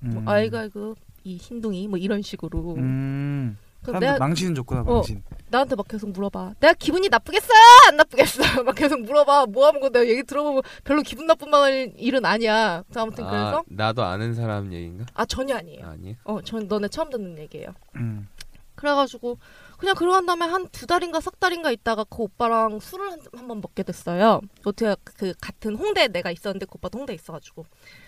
뭐 0.00 0.22
음. 0.22 0.28
아이고 0.28 0.56
아이고 0.58 0.94
이 1.24 1.36
흰둥이 1.38 1.88
뭐 1.88 1.98
이런 1.98 2.22
식으로 2.22 2.74
음. 2.76 3.58
사람들 3.86 4.06
내가 4.06 4.18
망신은 4.18 4.54
좋구나 4.54 4.80
어. 4.82 4.84
망신 4.84 5.22
나한테 5.48 5.74
막 5.76 5.86
계속 5.88 6.10
물어봐 6.10 6.54
내가 6.60 6.72
기분이 6.74 7.08
나쁘겠어요 7.08 7.58
안 7.88 7.96
나쁘겠어요 7.96 8.62
막 8.64 8.74
계속 8.74 9.00
물어봐 9.00 9.46
뭐 9.46 9.66
하는 9.66 9.80
거 9.80 9.88
내가 9.88 10.06
얘기 10.06 10.22
들어보면 10.22 10.62
별로 10.84 11.02
기분 11.02 11.26
나쁜 11.26 11.50
만한 11.50 11.92
일은 11.96 12.24
아니야 12.24 12.82
그래서 12.86 13.00
아무튼 13.02 13.24
아, 13.24 13.30
그래서 13.30 13.64
나도 13.68 14.02
아는 14.02 14.34
사람 14.34 14.72
얘기인가? 14.72 15.06
아 15.14 15.24
전혀 15.24 15.56
아니에요 15.56 15.86
아니. 15.86 16.16
어 16.24 16.40
전 16.42 16.66
너네 16.68 16.88
처음 16.88 17.10
듣는 17.10 17.38
얘기예요 17.38 17.74
음. 17.96 18.28
그래가지고 18.74 19.38
그냥 19.78 19.94
그러고 19.94 20.16
난 20.16 20.26
다음에 20.26 20.44
한 20.52 20.68
두 20.68 20.86
달인가 20.86 21.20
석 21.20 21.40
달인가 21.40 21.70
있다가 21.70 22.04
그 22.04 22.22
오빠랑 22.24 22.78
술을 22.80 23.10
한 23.34 23.48
번 23.48 23.60
먹게 23.62 23.82
됐어요. 23.82 24.40
어떻게 24.66 24.94
그 25.04 25.32
같은 25.40 25.76
홍대에 25.76 26.08
내가 26.08 26.30
있었는데 26.30 26.66
그 26.66 26.72
오빠도 26.74 26.98
홍대에 26.98 27.14
있어가지고 27.14 27.64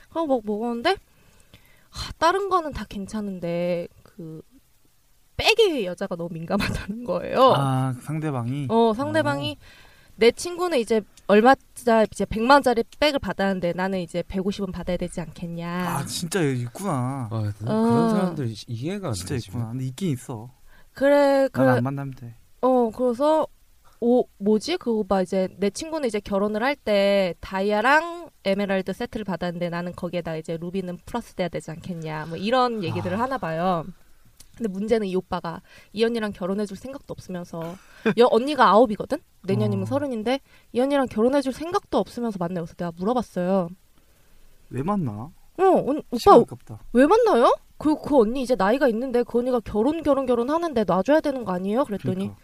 그거 0.08 0.26
먹 0.26 0.42
먹었는데 0.44 0.96
하, 1.90 2.12
다른 2.18 2.50
거는 2.50 2.72
다 2.72 2.84
괜찮은데 2.86 3.88
그 4.02 4.42
백에 5.38 5.84
여자가 5.86 6.16
너무 6.16 6.28
민감하다는 6.34 7.04
거예요. 7.04 7.54
아 7.56 7.94
상대방이 8.02 8.66
어 8.68 8.92
상대방이 8.94 9.56
내 10.16 10.30
친구는 10.32 10.78
이제 10.78 11.00
얼마짜 11.28 12.02
이제 12.10 12.24
100만짜리 12.24 12.84
백을 12.98 13.18
받았는데 13.20 13.72
나는 13.74 14.00
이제 14.00 14.22
150은 14.22 14.72
받아야 14.72 14.96
되지 14.96 15.20
않겠냐. 15.20 15.68
아 15.88 16.04
진짜 16.04 16.42
있구나 16.42 17.28
아, 17.30 17.52
너 17.60 17.72
어. 17.72 17.82
그런 17.82 18.10
사람들 18.10 18.52
이해가 18.66 19.08
안 19.08 19.14
진짜 19.14 19.34
되지. 19.36 19.46
있구나 19.48 19.68
근데 19.70 19.84
있긴 19.86 20.10
있어 20.10 20.50
그래 20.92 21.48
그래 21.52 21.64
난 21.66 21.77
안 21.77 21.84
만나면 21.84 22.14
돼 22.14 22.34
어, 22.60 22.90
그래서 22.90 23.46
오 24.00 24.24
뭐지? 24.38 24.76
그거 24.78 25.02
봐 25.04 25.22
이제 25.22 25.48
내 25.58 25.70
친구는 25.70 26.08
이제 26.08 26.18
결혼을 26.20 26.62
할 26.64 26.74
때 26.76 27.34
다이아랑 27.40 28.30
에메랄드 28.44 28.92
세트를 28.92 29.24
받았는데 29.24 29.68
나는 29.70 29.92
거기에다 29.94 30.36
이제 30.36 30.56
루비는 30.56 30.98
플러스 31.06 31.34
돼야 31.34 31.48
되지 31.48 31.70
않겠냐. 31.70 32.26
뭐 32.26 32.36
이런 32.36 32.82
얘기들을 32.82 33.16
아. 33.16 33.22
하나 33.22 33.38
봐요. 33.38 33.84
근데 34.58 34.68
문제는 34.72 35.06
이 35.06 35.14
오빠가 35.16 35.62
이 35.92 36.04
언니랑 36.04 36.32
결혼해줄 36.32 36.76
생각도 36.76 37.12
없으면서 37.12 37.76
여 38.18 38.28
언니가 38.30 38.68
아홉이거든 38.70 39.18
내년이면 39.44 39.84
어. 39.84 39.86
서른인데 39.86 40.40
이 40.72 40.80
언니랑 40.80 41.06
결혼해줄 41.06 41.52
생각도 41.52 41.98
없으면서 41.98 42.36
만나요. 42.38 42.64
그래서 42.64 42.74
내가 42.74 42.92
물어봤어요. 42.96 43.68
왜 44.70 44.82
만나? 44.82 45.12
어, 45.12 45.32
언- 45.86 46.02
시간 46.18 46.38
오빠 46.40 46.54
아깝다 46.54 46.82
왜 46.92 47.06
만나요? 47.06 47.54
그, 47.78 47.96
그 48.02 48.16
언니 48.18 48.42
이제 48.42 48.54
나이가 48.56 48.88
있는데 48.88 49.22
그 49.22 49.38
언니가 49.38 49.60
결혼 49.60 50.02
결혼 50.02 50.26
결혼 50.26 50.50
하는데 50.50 50.84
놔줘야 50.84 51.20
되는 51.20 51.44
거 51.44 51.52
아니에요? 51.52 51.84
그랬더니 51.84 52.14
그러니까. 52.16 52.36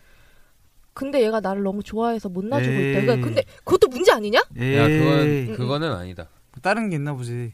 근데 0.93 1.23
얘가 1.25 1.41
나를 1.41 1.65
너무 1.65 1.83
좋아해서 1.83 2.29
못 2.29 2.45
놔주고 2.45 2.73
에이. 2.73 2.91
있다. 2.93 3.01
그러니까 3.03 3.27
근데 3.27 3.43
그것도 3.65 3.89
문제 3.89 4.13
아니냐? 4.13 4.39
야, 4.39 4.45
에이 4.89 5.47
그건 5.47 5.57
그거는 5.57 5.93
아니다. 5.93 6.29
다른 6.63 6.89
게 6.89 6.97
있나 6.97 7.15
보지 7.15 7.51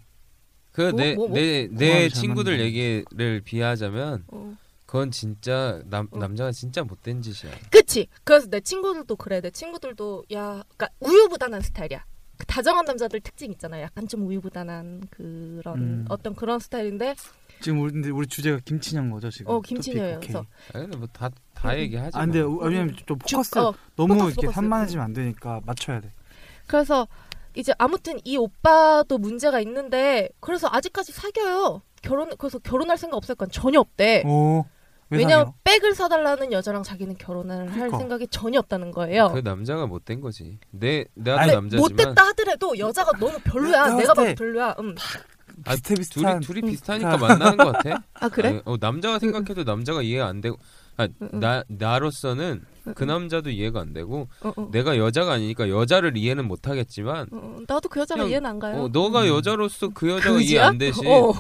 그 0.73 0.83
뭐, 0.83 0.93
내 0.93 1.15
뭐, 1.15 1.29
뭐? 1.29 1.35
내내 1.37 1.69
공항을 1.77 2.11
잘 2.11 2.21
친구들 2.21 2.61
얘기를 2.61 3.41
비하자면 3.45 4.25
어. 4.29 4.57
그건 4.87 5.11
진짜 5.11 5.81
남 5.87 6.09
어. 6.11 6.19
남자가 6.19 6.53
진짜 6.53 6.83
못된 6.83 7.23
짓이야. 7.23 7.53
그치. 7.71 8.09
그래서 8.25 8.49
내 8.49 8.61
친구들도 8.61 9.15
그래. 9.17 9.41
내 9.41 9.51
친구들도 9.51 10.25
야, 10.33 10.63
그러니까 10.77 10.89
우유부단한 11.01 11.61
스타일이야. 11.61 12.05
그 12.37 12.47
다정한 12.47 12.85
남자들 12.87 13.21
특징 13.21 13.53
있잖아. 13.53 13.81
약간 13.81 14.09
좀 14.09 14.27
우유부단한 14.27 15.03
그런 15.11 15.79
음. 15.79 16.05
어떤 16.09 16.35
그런 16.35 16.59
스타일인데 16.59 17.15
지금 17.61 17.81
우리 17.83 17.93
근데 17.93 18.09
우리 18.09 18.27
주제가 18.27 18.59
김치녀인 18.65 19.11
거죠 19.11 19.29
지금 19.31 19.53
어 19.53 19.61
김치녀예요. 19.61 20.15
토픽, 20.15 20.29
그래서 20.29 20.39
오케이. 20.41 20.83
아 20.83 20.85
근데 20.85 20.97
뭐다다 20.97 21.35
음. 21.75 21.79
얘기하지. 21.79 22.17
아 22.17 22.21
근데 22.25 22.43
뭐. 22.43 22.55
우- 22.65 22.69
왜냐면 22.69 22.97
좀 23.07 23.19
주- 23.27 23.37
포커스 23.37 23.59
어, 23.59 23.75
너무 23.97 24.15
포커스, 24.15 24.31
이렇게 24.33 24.47
포커스. 24.47 24.55
산만해지면 24.55 25.05
안 25.05 25.13
되니까 25.13 25.61
맞춰야 25.67 26.01
돼 26.01 26.11
그래서 26.67 27.07
이제 27.55 27.73
아무튼 27.79 28.19
이 28.25 28.37
오빠도 28.37 29.19
문제가 29.19 29.61
있는데 29.61 30.29
그래서 30.41 30.69
아직까지 30.71 31.13
사겨요. 31.13 31.83
결혼 32.03 32.31
그래서 32.39 32.59
결혼할 32.59 32.97
생각 32.97 33.17
없을 33.17 33.35
건 33.35 33.51
전혀 33.51 33.81
없대. 33.81 34.23
오왜 34.25 34.65
왜냐면? 35.11 35.53
백을 35.65 35.95
사달라는 35.95 36.53
여자랑 36.53 36.83
자기는 36.83 37.17
결혼을 37.19 37.59
할 37.59 37.75
그러니까. 37.75 37.99
생각이 37.99 38.29
전혀 38.29 38.59
없다는 38.61 38.91
거예요. 38.93 39.29
그 39.33 39.41
남자가 39.41 39.87
못된 39.87 40.21
거지. 40.21 40.59
내 40.71 41.05
나도 41.15 41.41
아니, 41.41 41.53
남자지만 41.53 41.81
못됐다 41.83 42.27
하더라도 42.29 42.79
여자가 42.79 43.13
너무 43.19 43.39
별로야. 43.45 43.95
내가 43.97 44.15
봐도 44.15 44.29
때 44.29 44.35
별로야. 44.35 44.77
음. 44.79 44.95
아, 45.67 45.73
비슷해 45.73 45.95
비슷한 45.95 46.41
둘이 46.41 46.61
둘이 46.61 46.73
비슷하니까 46.73 47.17
만나는 47.19 47.57
것 47.59 47.73
같아. 47.73 48.03
아 48.15 48.29
그래? 48.29 48.49
아니, 48.49 48.63
어, 48.65 48.77
남자가 48.81 49.19
생각해도 49.19 49.65
남자가 49.65 50.01
이해 50.03 50.21
안 50.21 50.41
되고 50.41 50.57
아, 50.97 51.05
응, 51.21 51.31
응. 51.35 51.41
나 51.41 51.65
나로서는 51.69 52.63
그 52.95 53.05
남자도 53.05 53.51
이해가 53.51 53.81
안 53.81 53.93
되고 53.93 54.29
어, 54.43 54.53
어. 54.57 54.69
내가 54.71 54.97
여자가 54.97 55.33
아니니까 55.33 55.69
여자를 55.69 56.17
이해는 56.17 56.47
못 56.47 56.69
하겠지만 56.69 57.29
어, 57.33 57.57
나도 57.67 57.89
그 57.89 58.01
여자가 58.01 58.19
그냥, 58.19 58.31
이해는 58.31 58.51
안 58.51 58.59
가요. 58.59 58.85
어, 58.85 58.89
너가 58.89 59.23
음. 59.23 59.29
여자로서 59.29 59.89
그 59.89 60.09
여자가 60.09 60.31
이해 60.37 60.39
그지야? 60.39 60.67
안 60.67 60.79
되시. 60.79 61.07
어. 61.07 61.33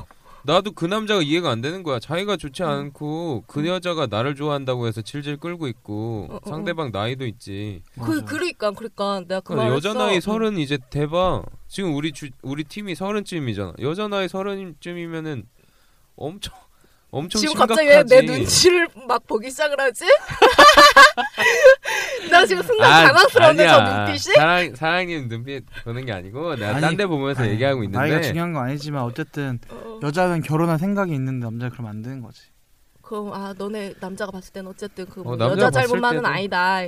나도 0.42 0.72
그 0.72 0.86
남자가 0.86 1.22
이해가 1.22 1.50
안 1.50 1.60
되는 1.60 1.82
거야. 1.82 1.98
자기가 1.98 2.36
좋지 2.36 2.62
음. 2.62 2.68
않고 2.68 3.44
그 3.46 3.66
여자가 3.66 4.06
나를 4.06 4.34
좋아한다고 4.34 4.86
해서 4.86 5.02
질질 5.02 5.36
끌고 5.36 5.68
있고 5.68 6.28
어, 6.30 6.34
어, 6.34 6.40
어. 6.42 6.48
상대방 6.48 6.90
나이도 6.92 7.26
있지. 7.26 7.82
그 7.94 8.00
맞아. 8.00 8.24
그러니까 8.24 8.70
그러니까 8.72 9.20
내가 9.20 9.40
그 9.40 9.54
그러니까 9.54 9.68
말했어. 9.70 9.76
여자 9.76 9.98
나이 9.98 10.16
응. 10.16 10.20
서른 10.20 10.58
이제 10.58 10.78
대박. 10.90 11.44
지금 11.68 11.94
우리 11.94 12.12
주, 12.12 12.28
우리 12.42 12.64
팀이 12.64 12.94
서른쯤이잖아. 12.94 13.74
여자 13.80 14.08
나이 14.08 14.28
서른쯤이면은 14.28 15.44
엄청 16.16 16.54
엄청 17.12 17.40
지금 17.40 17.52
심각하지. 17.52 17.86
갑자기 17.88 17.88
왜 17.88 18.04
내 18.04 18.22
눈치를 18.38 18.88
막 19.08 19.26
보기 19.26 19.50
시작을 19.50 19.80
하지? 19.80 20.04
나 22.30 22.46
지금 22.46 22.62
순간 22.62 22.90
아, 22.92 23.06
당황스러운데 23.06 23.66
저 23.66 23.74
아니야. 23.74 23.96
눈빛이? 24.04 24.34
사랑 24.36 24.74
사랑님 24.74 25.28
눈빛 25.28 25.64
보는 25.84 26.06
게 26.06 26.12
아니고 26.12 26.54
내가 26.56 26.70
아니, 26.72 26.80
딴데 26.80 27.06
보면서 27.06 27.42
아니, 27.42 27.52
얘기하고 27.52 27.82
있는데 27.84 27.98
나이가 27.98 28.22
중요한 28.22 28.52
건 28.52 28.64
아니지만 28.64 29.02
어쨌든 29.02 29.58
어. 29.70 30.00
여자는 30.02 30.42
결혼할 30.42 30.78
생각이 30.78 31.12
있는데 31.14 31.44
남자 31.46 31.68
그러면 31.68 31.90
안 31.90 32.02
되는 32.02 32.20
거지. 32.22 32.42
그럼 33.02 33.32
아 33.32 33.54
너네 33.58 33.94
남자가 34.00 34.30
봤을 34.30 34.52
때는 34.52 34.70
어쨌든 34.70 35.06
그뭐 35.06 35.32
어, 35.32 35.36
남자가 35.36 35.62
여자 35.66 35.80
잘못만은 35.80 36.24
아니다. 36.24 36.78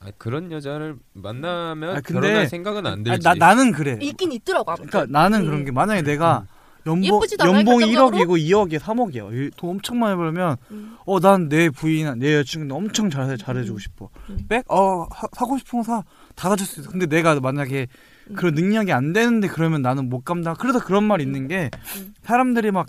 아, 0.00 0.12
그런 0.16 0.50
여자를 0.52 0.96
만나면 1.12 1.90
아, 1.96 2.00
근데- 2.00 2.20
결혼할 2.28 2.46
생각은 2.48 2.86
안 2.86 3.02
들지. 3.04 3.22
나 3.22 3.34
나는 3.34 3.72
그래. 3.72 3.98
있긴 4.00 4.32
있더라고 4.32 4.70
아무튼. 4.72 4.88
그러니까 4.90 5.12
나는 5.18 5.40
음. 5.40 5.46
그런 5.46 5.64
게 5.64 5.70
만약에 5.72 6.02
내가 6.02 6.46
연봉 6.86 7.04
연봉이 7.06 7.92
결정적으로? 7.94 8.16
1억이고 8.36 8.38
2억에 8.40 8.78
3억이야. 8.78 9.32
일- 9.32 9.50
돈 9.56 9.70
엄청 9.70 9.98
많이 9.98 10.16
벌면 10.16 10.56
음. 10.70 10.96
어난 11.04 11.48
내 11.48 11.68
부인 11.70 12.18
내 12.18 12.34
여자친구 12.36 12.74
엄청 12.74 13.10
잘 13.10 13.36
잘해주고 13.36 13.76
음. 13.76 13.78
싶어. 13.78 14.08
음. 14.30 14.38
백? 14.48 14.64
어 14.70 15.06
하- 15.10 15.28
사고 15.32 15.58
싶은 15.58 15.80
거 15.80 15.82
사. 15.84 16.02
다 16.34 16.48
사줄 16.48 16.66
수 16.66 16.80
있어. 16.80 16.90
근데 16.90 17.06
내가 17.06 17.38
만약에 17.40 17.86
음. 18.30 18.34
그런 18.34 18.54
능력이 18.54 18.92
안 18.92 19.12
되는데 19.12 19.48
그러면 19.48 19.82
나는 19.82 20.08
못 20.08 20.24
감당. 20.24 20.54
그래서 20.58 20.82
그런 20.82 21.04
말이 21.04 21.24
있는 21.24 21.48
게 21.48 21.70
음. 21.96 22.14
사람들이 22.22 22.70
막뭐 22.70 22.86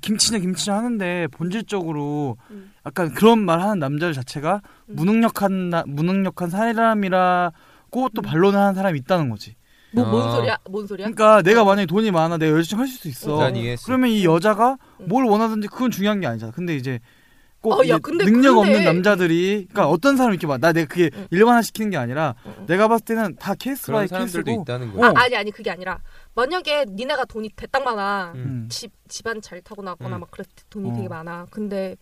김치냐 0.00 0.38
김치냐 0.40 0.76
하는데 0.76 1.26
본질적으로 1.32 2.36
음. 2.50 2.72
약간 2.86 3.14
그런 3.14 3.38
말 3.38 3.60
하는 3.60 3.78
남자들 3.78 4.12
자체가 4.14 4.60
음. 4.90 4.96
무능력한 4.96 5.70
나, 5.70 5.84
무능력한 5.86 6.50
사람이라고 6.50 8.08
또 8.14 8.20
음. 8.20 8.22
반론을 8.22 8.58
하는 8.58 8.74
사람이 8.74 8.98
있다는 8.98 9.30
거지. 9.30 9.54
뭐, 9.90 10.04
뭔 10.04 10.28
아. 10.28 10.32
소리야? 10.36 10.58
뭔 10.68 10.86
소리야? 10.86 11.06
그러니까 11.10 11.42
내가 11.42 11.64
만약에 11.64 11.86
돈이 11.86 12.10
많아 12.10 12.36
내가 12.36 12.52
열심히 12.52 12.80
할수 12.80 13.08
있어. 13.08 13.38
난 13.38 13.56
이해했어. 13.56 13.86
그러면 13.86 14.10
이 14.10 14.24
여자가 14.24 14.76
음. 15.00 15.08
뭘 15.08 15.24
원하든지 15.24 15.68
그건 15.68 15.90
중요한 15.90 16.20
게 16.20 16.26
아니잖아. 16.26 16.52
근데 16.52 16.76
이제 16.76 17.00
꼭 17.60 17.72
어, 17.72 17.78
야, 17.80 17.82
이제 17.84 17.98
근데- 18.02 18.24
능력 18.26 18.54
근데- 18.54 18.70
없는 18.70 18.84
남자들이 18.84 19.66
그러니까 19.70 19.88
어떤 19.88 20.16
사람 20.16 20.32
이렇게 20.32 20.46
봐. 20.46 20.58
나 20.58 20.72
내가 20.72 20.86
그게 20.86 21.10
음. 21.12 21.26
일반화 21.30 21.62
시키는 21.62 21.90
게 21.90 21.96
아니라 21.96 22.34
어, 22.44 22.54
어. 22.56 22.64
내가 22.66 22.86
봤을 22.86 23.04
때는 23.04 23.36
다 23.36 23.54
케이스 23.54 23.86
그런 23.86 24.00
바이 24.00 24.08
사람들도 24.08 24.44
케이스고. 24.44 24.62
있다는 24.62 24.90
어. 24.90 24.92
거야. 24.92 25.08
아, 25.10 25.12
아니 25.24 25.36
아니 25.36 25.50
그게 25.50 25.70
아니라 25.70 25.98
만약에 26.34 26.84
니네가 26.90 27.24
돈이 27.24 27.50
대딱 27.56 27.82
많아. 27.82 28.32
음. 28.34 28.38
음. 28.40 28.68
집 28.70 28.92
집안 29.08 29.40
잘 29.40 29.60
타고 29.62 29.82
나거나 29.82 30.16
음. 30.16 30.20
막 30.20 30.30
그래 30.30 30.44
돈이 30.70 30.90
어. 30.90 30.94
되게 30.94 31.08
많아. 31.08 31.46
근데 31.50 31.96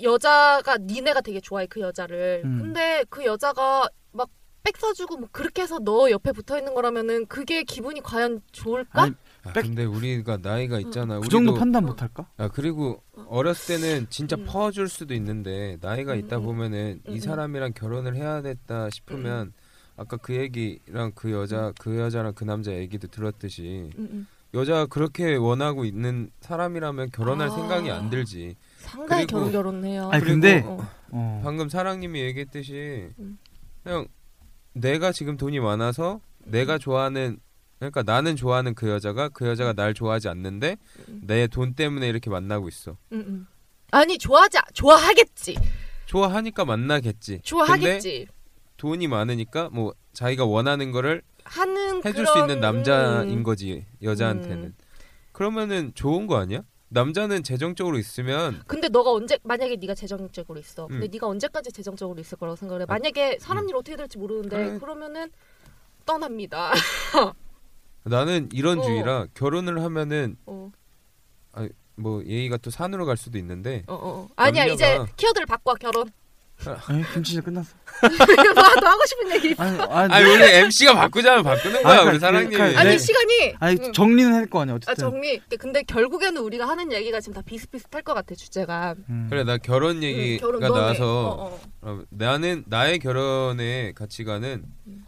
여자가 0.00 0.76
니네가 0.78 1.20
되게 1.20 1.40
좋아해 1.40 1.66
그 1.66 1.80
여자를. 1.80 2.42
음. 2.44 2.58
근데 2.60 3.04
그 3.08 3.24
여자가 3.24 3.88
막 4.12 4.28
백 4.62 4.76
사주고 4.76 5.16
뭐 5.16 5.28
그렇게 5.32 5.62
해서 5.62 5.78
너 5.80 6.10
옆에 6.10 6.30
붙어 6.32 6.56
있는 6.58 6.74
거라면은 6.74 7.26
그게 7.26 7.64
기분이 7.64 8.00
과연 8.00 8.42
좋을까? 8.52 9.02
아니, 9.02 9.14
아, 9.44 9.52
백- 9.52 9.62
근데 9.62 9.84
우리가 9.84 10.38
나이가 10.40 10.78
있잖아. 10.78 11.18
그 11.18 11.28
정도 11.28 11.50
우리도 11.52 11.58
판단 11.60 11.84
못 11.84 12.00
할까? 12.00 12.28
아 12.36 12.48
그리고 12.48 13.02
어렸을 13.26 13.80
때는 13.80 14.06
진짜 14.08 14.36
음. 14.36 14.44
퍼줄 14.46 14.88
수도 14.88 15.14
있는데 15.14 15.78
나이가 15.80 16.12
음, 16.14 16.18
있다 16.20 16.38
음. 16.38 16.44
보면은 16.44 17.00
음, 17.06 17.12
이 17.12 17.16
음. 17.16 17.20
사람이랑 17.20 17.72
결혼을 17.74 18.14
해야 18.14 18.40
됐다 18.42 18.90
싶으면 18.90 19.52
아까 19.96 20.16
그 20.16 20.34
얘기랑 20.36 21.12
그 21.14 21.32
여자 21.32 21.72
그 21.80 21.98
여자랑 21.98 22.34
그 22.34 22.44
남자 22.44 22.72
얘기도 22.72 23.08
들었듯이 23.08 23.90
음, 23.98 24.08
음. 24.12 24.26
여자가 24.54 24.86
그렇게 24.86 25.34
원하고 25.34 25.84
있는 25.84 26.30
사람이라면 26.40 27.10
결혼할 27.10 27.48
아. 27.48 27.50
생각이 27.50 27.90
안 27.90 28.10
들지. 28.10 28.54
상당히 28.78 29.24
그리고- 29.26 29.38
결혼 29.50 29.52
결혼해요. 29.52 30.10
아니, 30.10 30.20
그리고 30.22 30.34
근데- 30.34 30.62
어. 30.64 30.88
어. 31.10 31.40
방금 31.42 31.68
사랑님이 31.68 32.20
얘기했듯이 32.20 33.08
음. 33.18 33.38
그냥 33.82 34.06
내가 34.72 35.12
지금 35.12 35.36
돈이 35.36 35.60
많아서 35.60 36.20
내가 36.44 36.78
좋아하는 36.78 37.38
그러니까 37.78 38.02
나는 38.04 38.36
좋아하는 38.36 38.74
그 38.74 38.88
여자가 38.88 39.28
그 39.28 39.46
여자가 39.46 39.72
날 39.72 39.92
좋아하지 39.92 40.28
않는데 40.28 40.76
음. 41.08 41.20
내돈 41.24 41.74
때문에 41.74 42.08
이렇게 42.08 42.30
만나고 42.30 42.68
있어. 42.68 42.96
음, 43.12 43.24
음. 43.26 43.46
아니 43.90 44.18
좋아하지 44.18 44.58
좋아하겠지. 44.72 45.56
좋아하니까 46.06 46.64
만나겠지. 46.64 47.40
좋아하겠지. 47.42 48.28
돈이 48.76 49.08
많으니까 49.08 49.68
뭐 49.72 49.94
자기가 50.12 50.44
원하는 50.44 50.92
거를 50.92 51.22
하는 51.44 51.96
해줄 52.04 52.24
그런, 52.24 52.26
수 52.26 52.38
있는 52.38 52.60
남자인 52.60 53.38
음. 53.38 53.42
거지 53.42 53.84
여자한테는. 54.02 54.74
그러면은 55.32 55.92
좋은 55.94 56.26
거 56.26 56.36
아니야? 56.36 56.62
남자는 56.96 57.42
재정적으로 57.42 57.98
있으면 57.98 58.62
근데 58.66 58.88
너가 58.88 59.10
언제 59.12 59.38
만약에 59.42 59.76
네가 59.76 59.94
재정적으로 59.94 60.58
있어. 60.60 60.86
근데 60.88 61.06
음. 61.06 61.10
네가 61.10 61.26
언제까지 61.26 61.72
재정적으로 61.72 62.20
있을 62.20 62.36
거라고 62.36 62.56
생각을 62.56 62.82
해. 62.82 62.86
만약에 62.86 63.38
사람 63.40 63.66
일 63.68 63.76
어떻게 63.76 63.96
될지 63.96 64.18
모르는데 64.18 64.56
그래. 64.56 64.78
그러면은 64.78 65.30
떠납니다. 66.04 66.72
나는 68.04 68.48
이런 68.52 68.78
어. 68.80 68.82
주의라 68.82 69.26
결혼을 69.34 69.82
하면은 69.82 70.36
어, 70.44 70.70
뭐 71.96 72.22
예의가 72.24 72.56
또 72.58 72.70
산으로 72.70 73.06
갈 73.06 73.16
수도 73.16 73.38
있는데 73.38 73.84
어, 73.86 73.94
어. 73.94 74.28
아니야 74.36 74.66
남녀가- 74.66 74.74
이제 74.74 75.12
키워드를 75.16 75.46
바꿔 75.46 75.74
결혼. 75.74 76.10
아니 76.86 77.02
김치전 77.12 77.42
끝났어. 77.42 77.74
뭐너 78.54 78.86
하고 78.88 79.04
싶은 79.06 79.30
얘기 79.32 79.50
있어? 79.50 79.62
아니 79.62 79.80
아니, 79.80 80.12
아니 80.14 80.24
우리 80.32 80.44
MC가 80.44 80.94
바꾸자면 80.94 81.42
바꾸는 81.42 81.82
거야 81.82 81.92
아니, 81.98 82.02
우리 82.04 82.12
그- 82.12 82.18
사랑님이 82.20 82.56
그- 82.56 82.62
아니 82.78 82.90
네. 82.90 82.98
시간이 82.98 83.54
아니 83.58 83.78
응. 83.82 83.92
정리는 83.92 84.32
할 84.32 84.46
거 84.48 84.60
아니야 84.60 84.74
아 84.74 84.76
어쨌든. 84.76 84.94
정리. 84.96 85.40
근데 85.58 85.82
결국에는 85.82 86.40
우리가 86.40 86.68
하는 86.68 86.92
얘기가 86.92 87.20
지금 87.20 87.34
다 87.34 87.42
비슷비슷할 87.44 88.02
것 88.02 88.14
같아 88.14 88.34
주제가. 88.34 88.94
음. 89.08 89.26
그래 89.28 89.42
나 89.44 89.56
결혼 89.56 89.96
응, 89.96 90.02
얘기가 90.04 90.46
결혼 90.46 90.60
너네. 90.60 90.72
나와서 90.80 91.28
어, 91.30 91.44
어. 91.46 91.60
어, 91.90 92.02
나는 92.10 92.64
나의 92.68 92.98
결혼의 93.00 93.94
가치관은 93.94 94.62
음. 94.86 95.04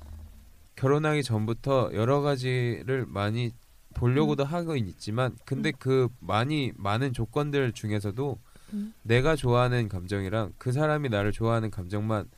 결혼하기 0.77 1.23
전부터 1.23 1.91
여러 1.95 2.21
가지를 2.21 3.05
많이 3.07 3.53
보려고도 3.95 4.43
음. 4.43 4.49
하고 4.49 4.75
있지만 4.77 5.37
근데 5.45 5.71
그 5.79 6.09
많이 6.19 6.73
많은 6.77 7.13
조건들 7.13 7.73
중에서도 7.73 8.39
음. 8.75 8.95
내가 9.03 9.37
좋아하는 9.37 9.89
감정이랑 9.89 10.53
그 10.59 10.73
사람이 10.73 11.09
나를 11.09 11.33
좋아하는 11.33 11.71
감정만 11.71 12.29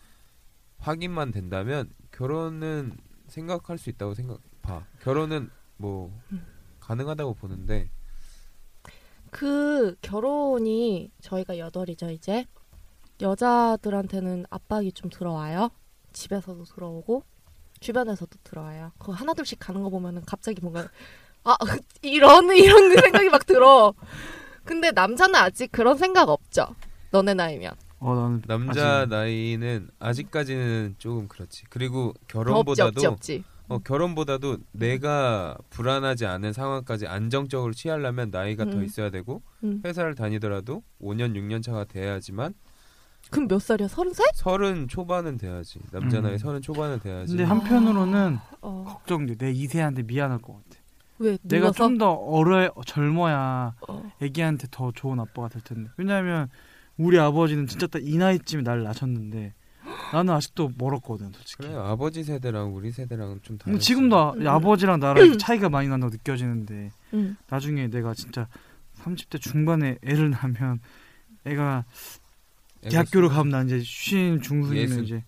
확인만 0.79 1.33
된다면 1.33 1.90
결혼은 2.12 2.96
생각할 3.29 3.79
수 3.79 3.90
있다고 3.90 4.14
생각 4.14 4.38
봐. 4.62 4.85
결혼은 5.01 5.51
뭐 5.77 6.12
음. 6.33 6.46
가능하다고 6.81 7.35
보는데. 7.35 7.90
그 9.31 9.96
결혼이 10.01 11.11
저희가 11.20 11.59
여덟이죠 11.59 12.11
이제. 12.11 12.46
여자들한테는 13.20 14.46
압박이 14.51 14.92
좀 14.92 15.11
들어와요. 15.11 15.70
집에서도 16.12 16.64
들어오고 16.64 17.22
주변에서도 17.81 18.38
들어와요. 18.42 18.92
그거 18.99 19.12
하나둘씩 19.12 19.59
가는 19.59 19.83
거 19.83 19.90
보면은 19.90 20.22
갑자기 20.25 20.61
뭔가 20.61 20.88
아 21.44 21.57
이런 22.03 22.51
이런 22.57 22.94
생각이 22.94 23.29
막 23.29 23.44
들어 23.46 23.94
근데 24.66 24.90
남자는 24.90 25.35
아직 25.37 25.72
그런 25.72 25.96
생각 25.96 26.29
없죠 26.29 26.66
너네 27.12 27.33
나이면 27.35 27.72
어 28.00 28.14
나는 28.14 28.42
남자 28.46 28.98
아직- 29.00 29.09
나이는 29.11 29.88
아직까지는 29.98 30.96
조금 30.98 31.29
그렇지 31.29 31.64
그리고 31.70 32.12
더 32.29 32.40
없지 32.40 32.52
결혼보다도 32.74 32.87
없지 32.88 33.07
없지 33.07 33.44
어, 33.68 33.79
결혼보다도 33.79 34.59
내가 34.72 35.57
불안하지 35.70 36.26
않은 36.26 36.52
상황까지 36.52 37.07
안정적으로 37.09 37.72
취하려면 37.72 38.31
나이가 38.31 38.64
더 38.64 38.72
음. 38.72 38.85
있어야 38.85 39.11
되고 39.11 39.42
음. 39.64 39.83
회사를 39.85 40.14
다니더라도 40.14 40.83
5년 41.02 41.35
6년 41.35 41.62
차가 41.64 41.85
돼야지만 41.85 42.55
그럼 43.31 43.48
몇 43.48 43.61
살이야 43.61 43.88
서른 43.88 44.12
살? 44.12 44.24
서른 44.35 44.87
초반은 44.87 45.37
돼야지 45.37 45.81
남자 45.90 46.18
음. 46.18 46.22
나이 46.24 46.38
서른 46.38 46.62
초반은 46.62 47.00
돼야지 47.00 47.31
근데 47.33 47.42
한편으로는 47.42 48.38
어. 48.61 48.85
걱정돼. 48.87 49.35
내 49.37 49.52
2세한테 49.52 50.07
미안할 50.07 50.38
것 50.38 50.52
같아. 50.55 50.65
왜 51.18 51.38
내가? 51.42 51.70
좀 51.70 51.98
더 51.98 52.11
어려 52.12 52.70
젊어야 52.85 53.74
어. 53.88 54.12
애기한테 54.20 54.68
더 54.70 54.92
좋은 54.92 55.18
아빠가 55.20 55.48
될 55.48 55.62
텐데. 55.62 55.90
왜냐하면 55.96 56.48
우리 56.96 57.18
아버지는 57.18 57.66
진짜 57.66 57.87
딱 57.87 58.02
이 58.02 58.16
나이쯤에 58.18 58.62
나를 58.62 58.83
낳으셨는데 58.85 59.55
나는 60.12 60.35
아직도 60.35 60.72
멀었거든, 60.79 61.33
솔직히. 61.33 61.62
그래 61.62 61.74
아버지 61.74 62.22
세대랑 62.24 62.74
우리 62.74 62.90
세대랑은 62.90 63.40
좀 63.42 63.57
다르지 63.59 63.81
지금도 63.85 64.35
음. 64.35 64.46
아버지랑 64.46 65.00
나랑 65.00 65.37
차이가 65.38 65.68
많이 65.68 65.88
난다고 65.88 66.11
느껴지는데 66.12 66.90
응. 67.14 67.37
나중에 67.48 67.88
내가 67.88 68.12
진짜 68.14 68.48
30대 68.98 69.40
중반에 69.40 69.98
애를 70.02 70.31
낳으면 70.31 70.81
애가 71.44 71.85
대학교를 72.83 73.29
수- 73.29 73.35
가면 73.35 73.50
나 73.50 73.62
이제 73.62 73.81
쉰 73.85 74.40
중순이면 74.40 74.83
예순. 74.83 75.05
이제 75.05 75.24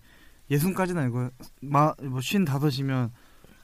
예순까지는 0.51 1.01
아니고 1.03 1.29
마뭐 1.61 2.21
쉰 2.21 2.43
다섯이면 2.45 3.11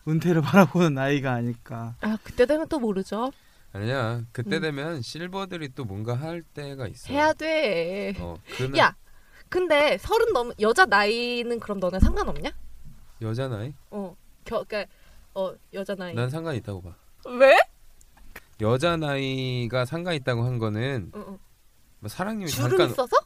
은퇴를 0.08 0.42
바라보는 0.42 0.94
나이가 0.94 1.34
아닐까. 1.34 1.96
아 2.02 2.18
그때 2.24 2.46
되면 2.46 2.68
또 2.68 2.80
모르죠 2.80 3.32
아니야 3.74 4.22
그때 4.32 4.58
음. 4.58 4.62
되면 4.62 5.02
실버들이 5.02 5.70
또 5.76 5.84
뭔가 5.84 6.14
할 6.16 6.42
때가 6.42 6.88
있어 6.88 7.12
해야 7.12 7.34
돼 7.34 8.14
어, 8.20 8.38
그는 8.56 8.78
야, 8.78 8.96
근데 9.50 9.98
서른 9.98 10.32
넘 10.32 10.52
여자 10.62 10.86
나이는 10.86 11.60
그럼 11.60 11.80
너네 11.80 12.00
상관없냐? 12.00 12.52
여자 13.22 13.48
나이? 13.48 13.74
어, 13.92 14.16
겨, 14.46 14.64
그러니까 14.64 14.92
어 15.34 15.54
여자 15.74 15.96
나이. 15.96 16.14
난 16.14 16.30
상관 16.30 16.56
있다고 16.56 16.82
봐. 16.82 16.96
왜? 17.38 17.58
여자 18.62 18.96
나이가 18.96 19.84
상관 19.84 20.16
있다고 20.16 20.44
한 20.46 20.58
거는 20.60 21.12
어, 21.14 21.20
어. 21.20 21.40
뭐 22.00 22.10
사랑님이 22.10 22.50
줄을 22.50 22.70
잠깐 22.70 22.90
써서? 22.94 23.18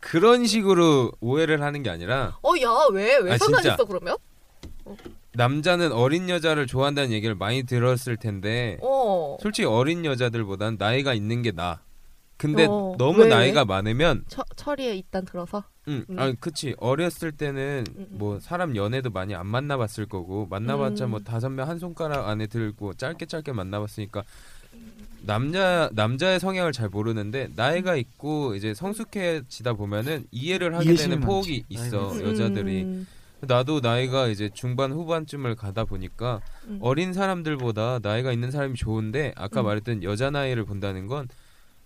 그런 0.00 0.44
식으로 0.46 1.12
오해를 1.20 1.62
하는 1.62 1.82
게 1.82 1.88
아니라 1.88 2.38
어, 2.42 2.50
야, 2.60 2.68
왜? 2.92 3.16
왜 3.16 3.32
아, 3.32 3.38
상관 3.38 3.62
진짜. 3.62 3.74
있어 3.74 3.84
그러면? 3.86 4.16
남자는 5.34 5.92
어린 5.92 6.28
여자를 6.28 6.66
좋아한다는 6.66 7.10
얘기를 7.12 7.34
많이 7.34 7.62
들었을 7.64 8.16
텐데 8.16 8.78
어. 8.82 9.36
솔직히 9.40 9.66
어린 9.66 10.04
여자들보단 10.04 10.76
나이가 10.78 11.14
있는 11.14 11.42
게 11.42 11.50
나. 11.52 11.80
근데 12.36 12.66
어, 12.68 12.94
너무 12.98 13.22
왜, 13.22 13.28
나이가 13.28 13.64
많으면 13.64 14.24
처, 14.28 14.42
처리에 14.56 14.96
일단 14.96 15.24
들어서. 15.24 15.62
응, 15.88 16.04
음. 16.10 16.18
아 16.18 16.32
그치 16.40 16.74
어렸을 16.78 17.30
때는 17.32 17.84
음, 17.90 17.94
음. 17.98 18.06
뭐 18.18 18.40
사람 18.40 18.74
연애도 18.74 19.10
많이 19.10 19.34
안 19.34 19.46
만나봤을 19.46 20.06
거고 20.06 20.46
만나봤자 20.50 21.04
음. 21.04 21.10
뭐 21.10 21.20
다섯 21.20 21.48
명 21.50 21.68
한 21.68 21.78
손가락 21.78 22.28
안에 22.28 22.46
들고 22.46 22.94
짧게 22.94 23.26
짧게 23.26 23.52
만나봤으니까 23.52 24.24
남자 25.22 25.88
남자의 25.92 26.38
성향을 26.40 26.72
잘 26.72 26.88
모르는데 26.88 27.48
나이가 27.56 27.96
있고 27.96 28.54
이제 28.56 28.74
성숙해지다 28.74 29.72
보면은 29.74 30.26
이해를 30.30 30.74
하게 30.74 30.94
되는 30.94 31.20
많지. 31.20 31.26
폭이 31.26 31.64
있어 31.68 32.20
여자들이 32.22 32.82
음, 32.82 33.06
나도 33.44 33.80
나이가 33.80 34.28
이제 34.28 34.50
중반 34.52 34.92
후반쯤을 34.92 35.54
가다 35.54 35.84
보니까 35.84 36.40
음. 36.66 36.78
어린 36.80 37.12
사람들보다 37.12 38.00
나이가 38.02 38.32
있는 38.32 38.50
사람이 38.50 38.74
좋은데 38.74 39.32
아까 39.36 39.62
음. 39.62 39.66
말했던 39.66 40.02
여자 40.02 40.30
나이를 40.30 40.64
본다는 40.64 41.06
건 41.06 41.28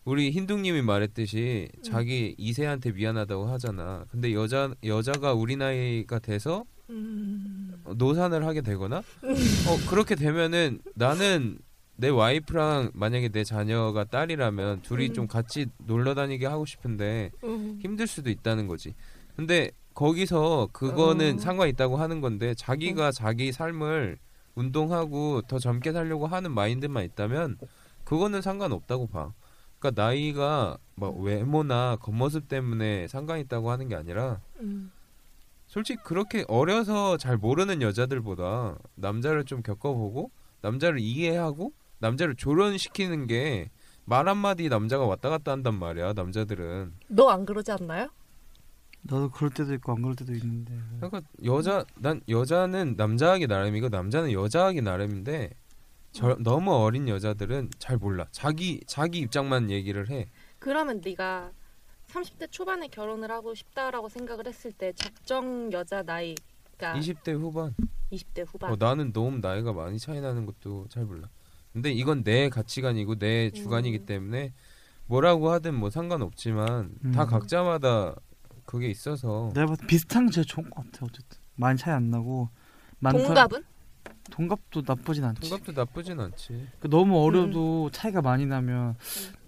우리 0.05 0.31
흰둥님이 0.31 0.83
말했듯이 0.83 1.69
음. 1.77 1.83
자기 1.83 2.35
이세한테 2.39 2.93
미안하다고 2.93 3.47
하잖아. 3.49 4.05
근데 4.11 4.33
여자 4.33 4.73
여자가 4.83 5.35
우리 5.35 5.57
나이가 5.57 6.19
돼서 6.19 6.65
음. 6.91 7.75
노산을 7.97 8.47
하게 8.47 8.63
되거나 8.63 8.99
어 8.99 9.89
그렇게 9.91 10.15
되면은 10.15 10.81
나는 10.95 11.59
내 11.97 12.09
와이프랑 12.09 12.93
만약에 12.95 13.29
내 13.29 13.43
자녀가 13.45 14.05
딸이라면 14.05 14.83
둘이 14.83 15.09
음. 15.09 15.15
좀 15.15 15.27
같이 15.27 15.67
놀러 15.79 16.15
다니게 16.15 16.47
하고 16.47 16.65
싶은데 16.65 17.33
음. 17.45 17.79
힘들 17.83 18.07
수도 18.07 18.31
있다는 18.31 18.67
거지. 18.67 18.95
근데 19.37 19.73
거기서 19.99 20.69
그거는 20.73 21.35
어. 21.35 21.39
상관 21.41 21.69
있다고 21.69 21.97
하는 21.97 22.21
건데 22.21 22.55
자기가 22.55 23.11
자기 23.11 23.51
삶을 23.51 24.19
운동하고 24.55 25.43
더 25.43 25.59
젊게 25.59 25.91
살려고 25.91 26.29
하는 26.29 26.53
마인드만 26.53 27.03
있다면 27.05 27.59
그거는 28.05 28.41
상관없다고 28.41 29.09
봐. 29.09 29.33
그러니까 29.81 30.01
나이가 30.01 30.79
뭐 30.95 31.11
외모나 31.11 31.97
겉모습 32.01 32.47
때문에 32.47 33.09
상관 33.09 33.41
있다고 33.41 33.73
하는 33.73 33.89
게 33.89 33.97
아니라 33.97 34.41
음. 34.61 34.93
솔직히 35.67 36.01
그렇게 36.05 36.45
어려서 36.47 37.17
잘 37.17 37.37
모르는 37.37 37.83
여자들보다 37.83 38.79
남자를 38.95 39.45
좀 39.45 39.63
겪어보고 39.63 40.31
남자를 40.61 41.01
이해하고 41.01 41.73
남자를 41.99 42.37
조련시키는 42.37 43.27
게 43.27 43.69
말 44.05 44.27
한마디 44.27 44.71
남자가 44.71 45.05
왔다 45.05 45.29
갔다 45.29 45.53
한단 45.53 45.75
말이야 45.75 46.15
남자들은 46.15 46.95
너 47.09 47.29
안 47.29 47.45
그러지 47.45 47.73
않나요? 47.73 48.09
나도 49.11 49.31
그럴 49.31 49.51
때도 49.51 49.73
있고 49.75 49.93
안 49.93 50.03
그럴 50.03 50.15
때도 50.15 50.33
있는데. 50.35 50.75
그러니까 51.01 51.23
여자 51.45 51.85
난 51.97 52.21
여자는 52.29 52.95
남자하기 52.97 53.47
나름이고 53.47 53.89
남자는 53.89 54.33
여자하기 54.33 54.83
나름인데 54.83 55.51
저, 56.13 56.37
너무 56.41 56.75
어린 56.75 57.09
여자들은 57.09 57.71
잘 57.79 57.97
몰라 57.97 58.27
자기 58.31 58.81
자기 58.87 59.21
입장만 59.21 59.71
얘기를 59.71 60.11
해 60.11 60.29
그러면 60.59 61.01
네가 61.05 61.53
30대 62.09 62.51
초반에 62.51 62.89
결혼을 62.89 63.31
하고 63.31 63.55
싶다라고 63.55 64.09
생각을 64.09 64.47
했을 64.47 64.73
때 64.73 64.93
적정 64.93 65.73
여자 65.73 66.03
나이가 66.03 66.95
20대 66.95 67.33
후반 67.33 67.75
20대 68.13 68.47
후반. 68.47 68.73
어, 68.73 68.77
나는 68.79 69.13
너무 69.13 69.39
나이가 69.39 69.73
많이 69.73 69.99
차이 69.99 70.21
나는 70.21 70.47
것도 70.47 70.87
잘 70.89 71.05
몰라 71.05 71.29
근데 71.73 71.93
이건 71.93 72.25
내 72.25 72.49
가치관이고 72.49 73.19
내 73.19 73.51
주관이기 73.51 73.99
음. 73.99 74.07
때문에 74.07 74.53
뭐라고 75.07 75.51
하든 75.53 75.75
뭐 75.75 75.91
상관없지만 75.91 76.95
다 77.15 77.25
음. 77.25 77.27
각자마다 77.27 78.17
그게 78.69 78.89
있어서 78.91 79.51
내가 79.55 79.75
비슷한 79.87 80.27
게 80.27 80.33
제일 80.33 80.47
좋은 80.47 80.69
것 80.69 80.85
같아. 80.85 81.07
어쨌든 81.07 81.39
많이 81.57 81.79
차이 81.79 81.95
안 81.95 82.11
나고. 82.11 82.51
많다- 83.01 83.25
동갑은? 83.25 83.65
동갑도 84.31 84.83
나쁘진 84.87 85.25
않지. 85.25 85.41
통갑도 85.49 85.73
나쁘진 85.73 86.21
않지 86.21 86.69
그 86.81 86.91
너무 86.91 87.15
음. 87.15 87.23
어려도 87.23 87.89
차이가 87.93 88.21
많이 88.21 88.45
나면 88.45 88.95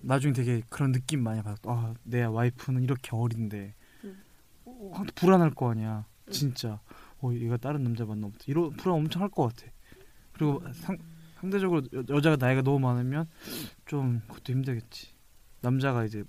나중에 0.01 0.33
되게 0.33 0.63
그런 0.71 0.93
느낌 0.93 1.23
많이 1.23 1.43
받아. 1.43 1.59
아, 1.67 1.93
내 2.03 2.23
와이프는 2.25 2.83
이렇게 2.83 3.11
어린데 3.15 3.75
음. 4.05 4.23
어, 4.65 4.91
한- 4.95 5.07
불안할 5.15 5.51
거 5.51 5.71
아니야. 5.71 6.07
음. 6.29 6.33
진짜. 6.33 6.81
어, 7.21 7.31
얘가 7.35 7.59
다른 7.59 7.83
남자 7.85 8.07
만나면 8.07 8.31
어떡해. 8.31 8.45
이런 8.47 8.71
불안 8.71 8.97
엄청 8.97 9.21
할 9.21 9.29
것 9.29 9.55
같아. 9.55 9.71
그리고 10.33 10.63
상, 10.73 10.97
상대적으로 11.41 11.83
여, 11.93 12.03
여자가 12.09 12.37
나이가 12.37 12.63
너무 12.63 12.79
많으면 12.79 13.29
좀 13.85 14.23
그것도 14.29 14.55
힘들겠지. 14.55 15.09
남자가 15.61 16.07
이제 16.07 16.25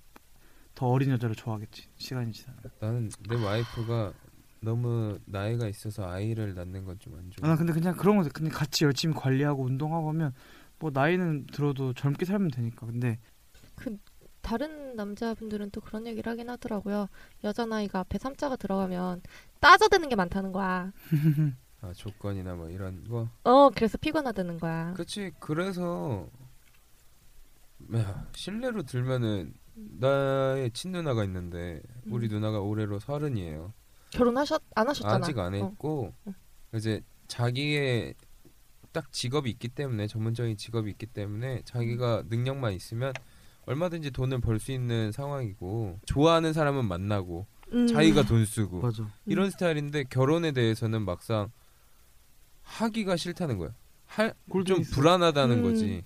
더 0.82 0.88
어린 0.88 1.12
여자를 1.12 1.36
좋아하겠지. 1.36 1.90
시간이 1.96 2.32
지나면. 2.32 2.60
나는 2.80 3.12
내 3.30 3.36
와이프가 3.36 4.14
너무 4.62 5.20
나이가 5.26 5.68
있어서 5.68 6.10
아이를 6.10 6.56
낳는 6.56 6.86
건 6.86 6.98
좀 6.98 7.14
안 7.16 7.30
좋아 7.30 7.46
아, 7.46 7.50
난 7.50 7.58
근데 7.58 7.72
그냥 7.72 7.96
그런 7.96 8.18
거 8.18 8.28
그냥 8.34 8.52
같이 8.52 8.84
열심히 8.86 9.14
관리하고 9.14 9.64
운동하고 9.64 10.10
하면 10.10 10.34
뭐 10.80 10.90
나이는 10.92 11.46
들어도 11.54 11.94
젊게 11.94 12.26
살면 12.26 12.50
되니까. 12.50 12.88
근데 12.88 13.20
다른 14.42 14.96
남자분들은 14.96 15.70
또 15.70 15.82
그런 15.82 16.08
얘기를 16.08 16.32
하긴 16.32 16.50
하더라고요. 16.50 17.10
여자 17.44 17.68
나이가 17.68 18.00
앞에 18.00 18.18
3자가 18.18 18.58
들어가면 18.58 19.22
따져대는 19.60 20.10
게 20.10 20.16
많다는 20.16 20.52
거야. 20.52 20.92
아 21.82 21.94
조건이나 21.94 22.56
뭐 22.56 22.70
이런 22.72 23.04
거 23.08 23.30
어, 23.44 23.70
그래서 23.70 24.00
피곤하다는 24.00 24.58
거야. 24.58 24.94
그치 24.96 25.32
그래서 25.40 26.28
야, 27.96 28.28
실례로 28.34 28.82
들면은 28.84 29.54
나의 30.00 30.72
친누나가 30.72 31.24
있는데 31.26 31.82
우리 32.08 32.28
음. 32.28 32.34
누나가 32.34 32.60
올해로 32.60 33.00
서른이에요 33.00 33.74
결혼하셨 34.12 34.62
안 34.76 34.90
하셨잖아. 34.90 35.16
아직 35.26 35.38
안 35.40 35.54
어. 35.54 35.58
했고 35.58 36.14
어. 36.26 36.34
이제 36.76 37.02
자기의 37.28 38.14
딱 38.92 39.12
직업이 39.12 39.50
있기 39.52 39.70
때문에 39.70 40.08
전문적인 40.08 40.58
직업이 40.58 40.90
있기 40.92 41.06
때문에 41.06 41.62
자기가 41.66 42.24
능력만 42.30 42.74
있으면 42.74 43.14
얼마든지 43.66 44.12
돈을 44.12 44.42
벌 44.42 44.60
수 44.60 44.72
있는 44.72 45.12
상황이고 45.12 46.00
좋아하는 46.06 46.52
사람은 46.52 46.86
만나고 46.86 47.46
음. 47.72 47.88
자기가 47.88 48.24
돈 48.24 48.46
쓰고 48.46 48.82
맞아. 48.82 49.08
이런 49.26 49.50
스타일인데 49.50 50.06
결혼에 50.10 50.52
대해서는 50.52 51.04
막상 51.04 51.52
하기가 52.64 53.16
싫다는 53.16 53.58
거야. 53.58 53.74
할, 54.06 54.34
좀. 54.66 54.84
불안하다는 54.84 55.58
음. 55.60 55.64
거지. 55.64 56.04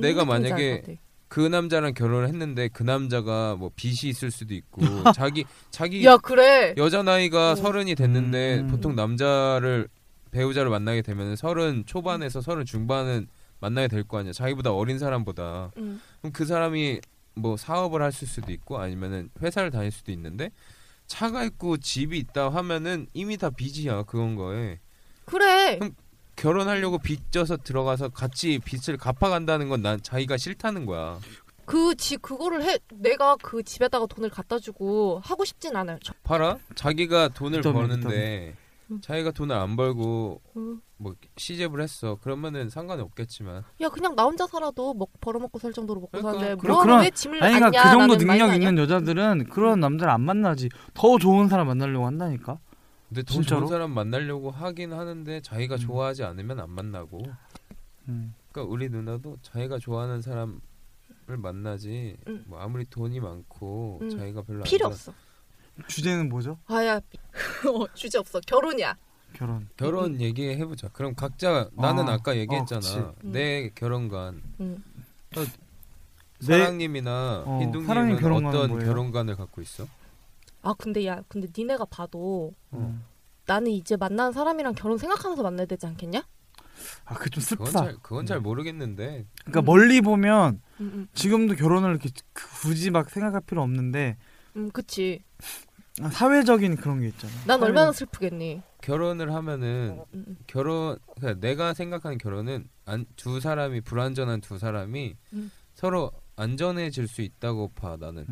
내가 0.00 0.24
만약에. 0.24 0.98
그 1.28 1.40
남자랑 1.40 1.94
결혼을 1.94 2.28
했는데 2.28 2.68
그 2.68 2.82
남자가 2.82 3.56
뭐 3.56 3.70
빚이 3.74 4.08
있을 4.08 4.30
수도 4.30 4.54
있고 4.54 4.80
자기 5.14 5.44
자기 5.70 6.04
야 6.04 6.16
그래. 6.16 6.74
여자 6.76 7.02
나이가 7.02 7.52
어. 7.52 7.54
서른이 7.56 7.94
됐는데 7.94 8.60
음. 8.60 8.66
보통 8.68 8.94
남자를 8.94 9.88
배우자를 10.30 10.70
만나게 10.70 11.02
되면 11.02 11.34
서른 11.36 11.84
초반에서 11.86 12.40
서른 12.40 12.64
중반은 12.64 13.26
만나게 13.60 13.88
될 13.88 14.04
거 14.04 14.18
아니야. 14.18 14.32
자기보다 14.32 14.72
어린 14.72 14.98
사람보다. 14.98 15.72
음. 15.78 16.00
그럼 16.20 16.32
그 16.32 16.44
사람이 16.44 17.00
뭐 17.34 17.56
사업을 17.56 18.02
할 18.02 18.12
수도 18.12 18.52
있고 18.52 18.78
아니면은 18.78 19.30
회사를 19.42 19.70
다닐 19.70 19.90
수도 19.90 20.12
있는데 20.12 20.50
차가 21.06 21.44
있고 21.44 21.76
집이 21.76 22.18
있다 22.18 22.48
하면은 22.50 23.06
이미 23.14 23.36
다 23.36 23.50
빚이야 23.50 24.04
그건 24.04 24.36
거에 24.36 24.78
그래. 25.24 25.76
그럼 25.78 25.94
결혼하려고 26.36 26.98
빚져서 26.98 27.58
들어가서 27.58 28.10
같이 28.10 28.60
빚을 28.64 28.98
갚아간다는 28.98 29.68
건 29.68 29.82
난 29.82 30.00
자기가 30.02 30.36
싫다는 30.36 30.86
거야. 30.86 31.18
그 31.64 31.94
집 31.96 32.22
그거를 32.22 32.62
해 32.62 32.78
내가 32.94 33.36
그 33.42 33.62
집에다가 33.62 34.06
돈을 34.06 34.30
갖다 34.30 34.58
주고 34.58 35.20
하고 35.24 35.44
싶진 35.44 35.74
않아요. 35.76 35.98
저- 36.02 36.12
봐라 36.22 36.56
자기가 36.76 37.28
돈을 37.28 37.60
빚더미, 37.60 37.74
버는데 37.74 38.54
빚더미. 38.88 39.00
자기가 39.02 39.32
돈을 39.32 39.54
안 39.56 39.74
벌고 39.76 40.40
음. 40.56 40.80
뭐 40.96 41.14
시집을 41.36 41.82
했어 41.82 42.14
그러면은 42.22 42.70
상관이 42.70 43.02
없겠지만 43.02 43.64
야 43.80 43.88
그냥 43.88 44.14
나 44.14 44.24
혼자 44.24 44.46
살아도 44.46 44.94
먹 44.94 45.10
벌어먹고 45.20 45.58
살 45.58 45.72
정도로 45.72 46.00
먹고 46.02 46.12
그러니까. 46.18 46.32
사는데 46.38 46.60
그럼 46.60 46.74
뭐 46.76 46.82
그런- 46.84 47.00
왜 47.02 47.10
짐을 47.10 47.42
아니 47.42 47.54
안냐 47.56 47.70
그러니까 47.70 47.82
그 47.82 47.90
정도 47.98 48.16
능력? 48.16 48.54
있는 48.54 48.78
여자들은 48.78 49.48
그런 49.50 49.80
남자를 49.80 50.12
안 50.12 50.20
만나지. 50.20 50.68
더 50.94 51.18
좋은 51.18 51.48
사람 51.48 51.66
만나려고 51.66 52.06
한다니까. 52.06 52.58
근데 53.16 53.22
더 53.24 53.32
진짜로? 53.32 53.60
좋은 53.60 53.68
사람 53.70 53.90
만나려고 53.92 54.50
하긴 54.50 54.92
하는데 54.92 55.40
자기가 55.40 55.76
음. 55.76 55.78
좋아하지 55.78 56.22
않으면 56.24 56.60
안 56.60 56.68
만나고 56.70 57.22
음. 58.08 58.34
그러니까 58.52 58.70
우리 58.70 58.90
누나도 58.90 59.38
자기가 59.40 59.78
좋아하는 59.78 60.20
사람을 60.20 60.58
만나지 61.38 62.18
음. 62.28 62.44
뭐 62.46 62.60
아무리 62.60 62.84
돈이 62.84 63.20
많고 63.20 64.00
음. 64.02 64.10
자기가 64.10 64.42
별로 64.42 64.64
필요 64.64 64.88
없어. 64.88 65.14
주제는 65.88 66.28
뭐죠? 66.28 66.58
아야 66.66 66.96
어, 67.66 67.86
주제 67.94 68.18
없어. 68.18 68.38
결혼이야. 68.40 68.94
결혼. 69.32 69.66
결혼 69.78 70.20
얘기해 70.20 70.66
보자. 70.66 70.88
그럼 70.88 71.14
각자 71.14 71.70
나는 71.72 72.10
아, 72.10 72.14
아까 72.14 72.32
어, 72.32 72.34
얘기했잖아. 72.36 73.14
내 73.22 73.70
결혼관 73.74 74.42
음. 74.60 74.84
내- 75.30 76.58
사랑님이나 76.58 77.44
어, 77.46 77.60
흰둥님은 77.60 77.86
사랑님 77.86 78.18
결혼관은 78.18 78.48
어떤 78.58 78.70
뭐예요? 78.72 78.86
결혼관을 78.86 79.36
갖고 79.36 79.62
있어? 79.62 79.86
아 80.66 80.74
근데 80.76 81.06
야 81.06 81.22
근데 81.28 81.46
니네가 81.56 81.84
봐도 81.84 82.52
음. 82.72 83.04
나는 83.46 83.70
이제 83.70 83.96
만나는 83.96 84.32
사람이랑 84.32 84.74
결혼 84.74 84.98
생각하면서 84.98 85.42
만나야 85.44 85.66
되지 85.66 85.86
않겠냐? 85.86 86.26
아 87.04 87.14
그게 87.14 87.30
좀 87.30 87.40
그건 87.42 87.66
슬프다. 87.66 87.84
잘 87.84 87.96
그건 88.02 88.26
잘 88.26 88.40
모르겠는데 88.40 89.26
그러니까 89.44 89.60
음. 89.60 89.64
멀리 89.64 90.00
보면 90.00 90.60
음, 90.80 90.90
음, 90.94 91.08
지금도 91.14 91.54
결혼을 91.54 91.90
이렇게 91.90 92.10
굳이 92.62 92.90
막 92.90 93.08
생각할 93.10 93.42
필요 93.42 93.62
없는데 93.62 94.16
음 94.56 94.70
그치. 94.72 95.22
사회적인 96.12 96.76
그런 96.76 97.00
게 97.00 97.08
있잖아. 97.08 97.32
난 97.46 97.58
사회적- 97.60 97.62
얼마나 97.62 97.92
슬프겠니? 97.92 98.60
결혼을 98.82 99.32
하면은 99.34 100.02
음, 100.12 100.24
음. 100.28 100.36
결혼 100.48 100.98
그러니까 101.16 101.40
내가 101.40 101.72
생각하는 101.74 102.18
결혼은 102.18 102.68
안, 102.84 103.06
두 103.16 103.40
사람이 103.40 103.80
불안전한 103.82 104.40
두 104.40 104.58
사람이 104.58 105.16
음. 105.32 105.50
서로 105.74 106.10
안전해질 106.34 107.06
수 107.08 107.22
있다고 107.22 107.68
봐 107.68 107.96
나는. 107.98 108.26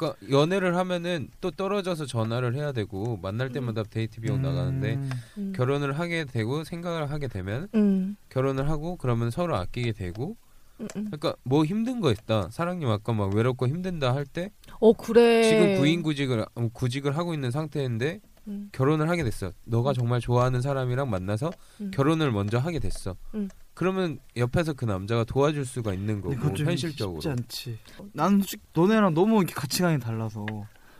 음. 0.00 0.16
그러니까 0.16 0.16
연애를 0.30 0.76
하면은 0.76 1.28
또 1.40 1.50
떨어져서 1.50 2.06
전화를 2.06 2.54
해야 2.54 2.72
되고 2.72 3.18
만날 3.22 3.50
때마다 3.50 3.82
데이트 3.82 4.20
비용 4.20 4.42
나가는데 4.42 4.94
음. 4.94 5.10
음. 5.38 5.52
결혼을 5.54 5.98
하게 5.98 6.24
되고 6.24 6.64
생각을 6.64 7.10
하게 7.10 7.28
되면 7.28 7.68
음, 7.74 8.16
결혼을 8.30 8.68
하고 8.68 8.96
그러면 8.96 9.30
서로 9.30 9.56
아끼게 9.56 9.92
되고 9.92 10.36
음, 10.80 10.86
음. 10.96 11.04
그러니까 11.06 11.34
뭐 11.44 11.64
힘든 11.64 12.00
거 12.00 12.10
있다 12.10 12.48
사랑님 12.50 12.88
아까 12.88 13.12
막 13.12 13.34
외롭고 13.34 13.68
힘든다 13.68 14.14
할 14.14 14.24
때 14.24 14.50
어 14.80 14.92
그래. 14.94 15.42
지금 15.42 15.76
부인 15.76 16.02
구직을 16.02 16.46
음, 16.56 16.70
구직을 16.72 17.16
하고 17.16 17.34
있는 17.34 17.50
상태인데 17.50 18.20
음, 18.48 18.68
결혼을 18.72 19.08
하게 19.08 19.22
됐어 19.22 19.52
너가 19.64 19.92
정말 19.92 20.20
좋아하는 20.20 20.60
사람이랑 20.60 21.08
만나서 21.10 21.50
음. 21.80 21.90
결혼을 21.92 22.30
먼저 22.32 22.58
하게 22.58 22.78
됐어 22.78 23.16
음. 23.34 23.48
그러면 23.74 24.18
옆에서 24.36 24.72
그 24.74 24.84
남자가 24.84 25.24
도와줄 25.24 25.64
수가 25.64 25.94
있는 25.94 26.20
거고 26.20 26.52
좀 26.54 26.66
현실적으로 26.66 27.20
쉽지 27.20 27.28
않지. 27.30 27.78
나는 28.12 28.38
솔직히 28.40 28.62
너네랑 28.74 29.14
너무 29.14 29.38
이렇게 29.38 29.54
가치관이 29.54 29.98
달라서. 30.00 30.44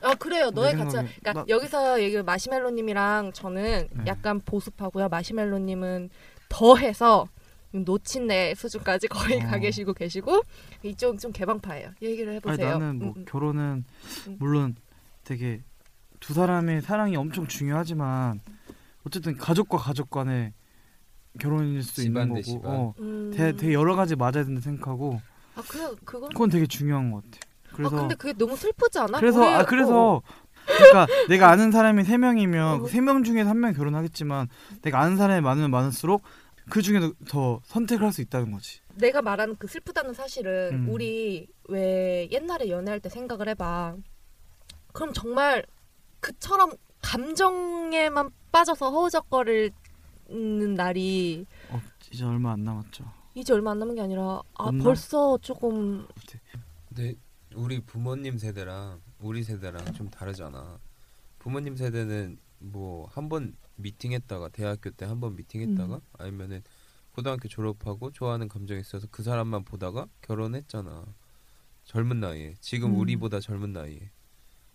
아 0.03 0.15
그래요. 0.15 0.51
너의 0.51 0.73
내 0.73 0.79
가치. 0.79 0.91
생각에 0.93 1.15
그러니까 1.21 1.33
나- 1.35 1.45
여기서 1.49 2.03
얘기 2.03 2.23
마시멜로님이랑 2.23 3.33
저는 3.35 3.89
네. 3.93 4.05
약간 4.07 4.41
보습하고요. 4.41 5.09
마시멜로님은 5.11 6.09
더해서 6.49 7.29
노친내 7.73 8.55
수준까지 8.55 9.09
거의 9.09 9.43
어. 9.43 9.47
가 9.47 9.59
계시고 9.59 9.93
계시고 9.93 10.43
이쪽 10.83 11.19
좀 11.19 11.33
개방파예요. 11.33 11.91
얘기를 12.01 12.29
아니 12.31 12.37
해보세요. 12.37 12.79
나는 12.79 12.99
뭐 12.99 13.09
음, 13.09 13.15
음. 13.19 13.25
결혼은 13.27 13.85
음. 14.27 14.37
물론 14.39 14.75
되게 15.25 15.63
두 16.21 16.35
사람의 16.35 16.83
사랑이 16.83 17.17
엄청 17.17 17.47
중요하지만 17.47 18.41
어쨌든 19.07 19.37
가족과 19.37 19.79
가족 19.79 20.11
간의 20.11 20.53
결혼일 21.39 21.83
수 21.83 22.03
집안 22.03 22.29
있는 22.29 22.43
대 22.43 22.43
거고 22.43 22.61
집안. 22.61 22.75
어, 22.75 22.95
음. 23.01 23.31
되게, 23.35 23.57
되게 23.57 23.73
여러 23.75 23.97
가지 23.97 24.17
맞아야 24.17 24.45
된다 24.45 24.61
생각하고 24.61 25.21
아 25.55 25.63
그래 25.69 25.89
그건. 26.05 26.29
그건 26.31 26.51
되게 26.51 26.67
중요한 26.67 27.11
것 27.11 27.25
같아. 27.25 27.39
그래서 27.73 27.97
아 27.97 28.01
근데 28.01 28.15
그게 28.17 28.33
너무 28.35 28.57
슬프지 28.57 28.99
않아? 28.99 29.19
그래서 29.19 29.41
우리- 29.41 29.49
아 29.49 29.61
어, 29.61 29.65
그래서 29.65 30.23
그러니까 30.67 31.07
내가 31.29 31.49
아는 31.51 31.71
사람이 31.73 32.05
세 32.05 32.19
명이면 32.19 32.83
어. 32.83 32.87
세명 32.87 33.25
중에서 33.25 33.49
한명 33.49 33.73
결혼하겠지만 33.73 34.49
내가 34.83 35.01
아는 35.01 35.17
사람이 35.17 35.41
많으면 35.41 35.71
많을수록 35.71 36.23
그 36.69 36.83
중에도 36.83 37.15
더 37.29 37.61
선택을 37.65 38.05
할 38.07 38.13
수 38.13 38.21
있다는 38.21 38.53
거지. 38.53 38.81
내가 38.97 39.23
말하는 39.23 39.57
그 39.59 39.67
슬프다는 39.67 40.13
사실은 40.15 40.71
음. 40.73 40.89
우리 40.91 41.49
왜 41.69 42.29
옛날에 42.31 42.69
연애할 42.69 43.01
때 43.01 43.09
생각을 43.09 43.49
해봐. 43.49 43.97
그럼 44.93 45.13
정말 45.13 45.65
그처럼 46.21 46.73
감정에만 47.03 48.31
빠져서 48.53 48.91
허우적거리는 48.91 49.73
날이 50.77 51.47
어, 51.71 51.81
이제 52.13 52.25
얼마 52.25 52.53
안 52.53 52.65
남았죠. 52.65 53.05
이제 53.35 53.53
얼마 53.53 53.71
안 53.71 53.79
남은 53.79 53.95
게 53.95 54.01
아니라 54.01 54.43
아 54.55 54.65
없나? 54.65 54.83
벌써 54.85 55.39
조금 55.39 56.07
근데 56.89 57.15
우리 57.55 57.81
부모님 57.81 58.39
세대랑 58.39 59.01
우리 59.21 59.43
세대랑 59.45 59.93
좀 59.95 60.11
다르잖아 60.11 60.79
부모님 61.39 61.77
세대는 61.77 62.39
뭐 62.59 63.07
한 63.09 63.29
번 63.29 63.57
미팅했다가 63.77 64.49
대학교 64.51 64.91
때 64.91 65.07
한 65.07 65.21
번 65.21 65.37
미팅했다가 65.37 65.95
음. 65.95 66.01
아니면은 66.19 66.63
고등학교 67.15 67.49
졸업하고 67.49 68.11
좋아하는 68.13 68.49
감정이 68.49 68.81
있어서 68.81 69.07
그 69.11 69.23
사람만 69.23 69.65
보다가 69.65 70.07
결혼했잖아 70.23 71.05
젊은 71.85 72.21
나이에 72.21 72.55
지금 72.61 72.91
음. 72.95 72.99
우리보다 72.99 73.41
젊은 73.41 73.73
나이에 73.73 74.11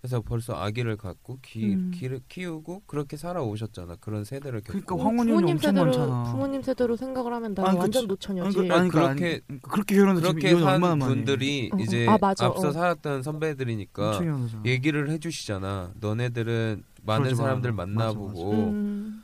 그래서 0.05 0.21
벌써 0.21 0.53
아기를 0.53 0.97
갖고 0.97 1.39
기, 1.41 1.73
음. 1.73 1.89
기, 1.91 2.07
키우고 2.29 2.83
그렇게 2.85 3.17
살아오셨잖아 3.17 3.95
그런 3.99 4.23
세대를 4.23 4.61
겪고 4.61 4.79
그러니까 4.85 4.95
황혼율이 5.03 5.31
부모님 5.33 5.49
엄청 5.55 5.71
세대로 5.71 5.85
많잖아. 5.85 6.23
부모님 6.31 6.61
세대로 6.61 6.95
생각을 6.95 7.33
하면 7.33 7.55
나 7.55 7.67
아니, 7.67 7.77
완전 7.79 8.01
그치. 8.03 8.07
노처녀지. 8.07 8.59
아니, 8.59 8.67
그, 8.69 8.73
아니, 8.75 8.89
그렇게 8.89 9.39
그렇게- 9.63 9.95
그렇게 9.95 9.95
지금 9.95 10.21
그렇게 10.21 10.53
얼마나 10.53 10.95
많이 10.95 11.03
해. 11.03 11.07
분들이 11.15 11.69
어, 11.73 11.75
어. 11.75 11.79
이제 11.79 12.07
아, 12.07 12.19
맞아. 12.21 12.45
앞서 12.45 12.67
어. 12.67 12.71
살았던 12.71 13.23
선배들이니까. 13.23 14.19
얘기를 14.65 15.09
해주시잖아. 15.09 15.93
너네들은 15.99 16.83
많은. 17.01 17.33
사람들 17.35 17.71
맞아, 17.71 17.87
만나보고 17.91 18.51
음, 18.69 19.23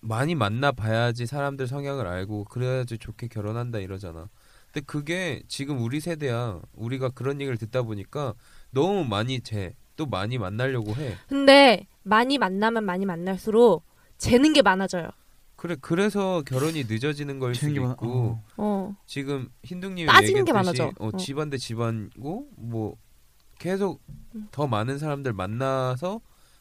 많이 0.00 0.34
만나봐야지 0.34 1.26
사람들 1.26 1.66
성향을 1.66 2.06
알고 2.06 2.44
그래야지 2.44 2.98
좋게 2.98 3.28
결혼한다 3.28 3.78
이러잖아. 3.78 4.28
근데 4.72 4.84
그게 4.86 5.42
지금 5.48 5.80
우리 5.82 6.00
세대야. 6.00 6.60
우리가 6.74 7.08
그런 7.08 7.40
얘기를 7.40 7.56
듣다 7.56 7.82
보니까 7.82 8.34
너무 8.70 9.04
많이 9.04 9.40
재. 9.40 9.74
또 9.96 10.06
많이 10.06 10.38
만나려고 10.38 10.94
해. 10.94 11.16
근데 11.28 11.86
많이 12.04 12.38
만나면 12.38 12.84
많이 12.84 13.04
만날수록 13.04 13.84
재는 14.16 14.52
게 14.52 14.62
많아져요. 14.62 15.10
그래 15.56 15.74
그래서 15.80 16.40
결혼이 16.46 16.84
늦어지는 16.84 17.40
걸 17.40 17.56
수도. 17.56 17.72
있고 17.72 18.06
어. 18.06 18.44
어. 18.56 18.96
지금 19.06 19.48
흰둥님이 19.64 20.06
따지는 20.06 20.44
게 20.44 20.52
많아져. 20.52 20.92
어, 21.00 21.08
어. 21.08 21.16
집안 21.16 21.50
대 21.50 21.56
집안고 21.58 22.48
뭐 22.56 22.96
계속 23.58 24.00
음. 24.36 24.46
더 24.52 24.68
많은 24.68 24.98
사람들 24.98 25.32
만나서 25.32 26.20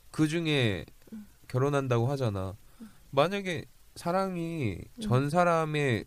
그 0.10 0.28
중에 0.28 0.84
음. 1.14 1.28
결혼한다고 1.48 2.08
하잖아. 2.08 2.56
만약에 3.12 3.66
사랑이 3.96 4.80
음. 4.96 5.02
전 5.02 5.30
사람의 5.30 6.06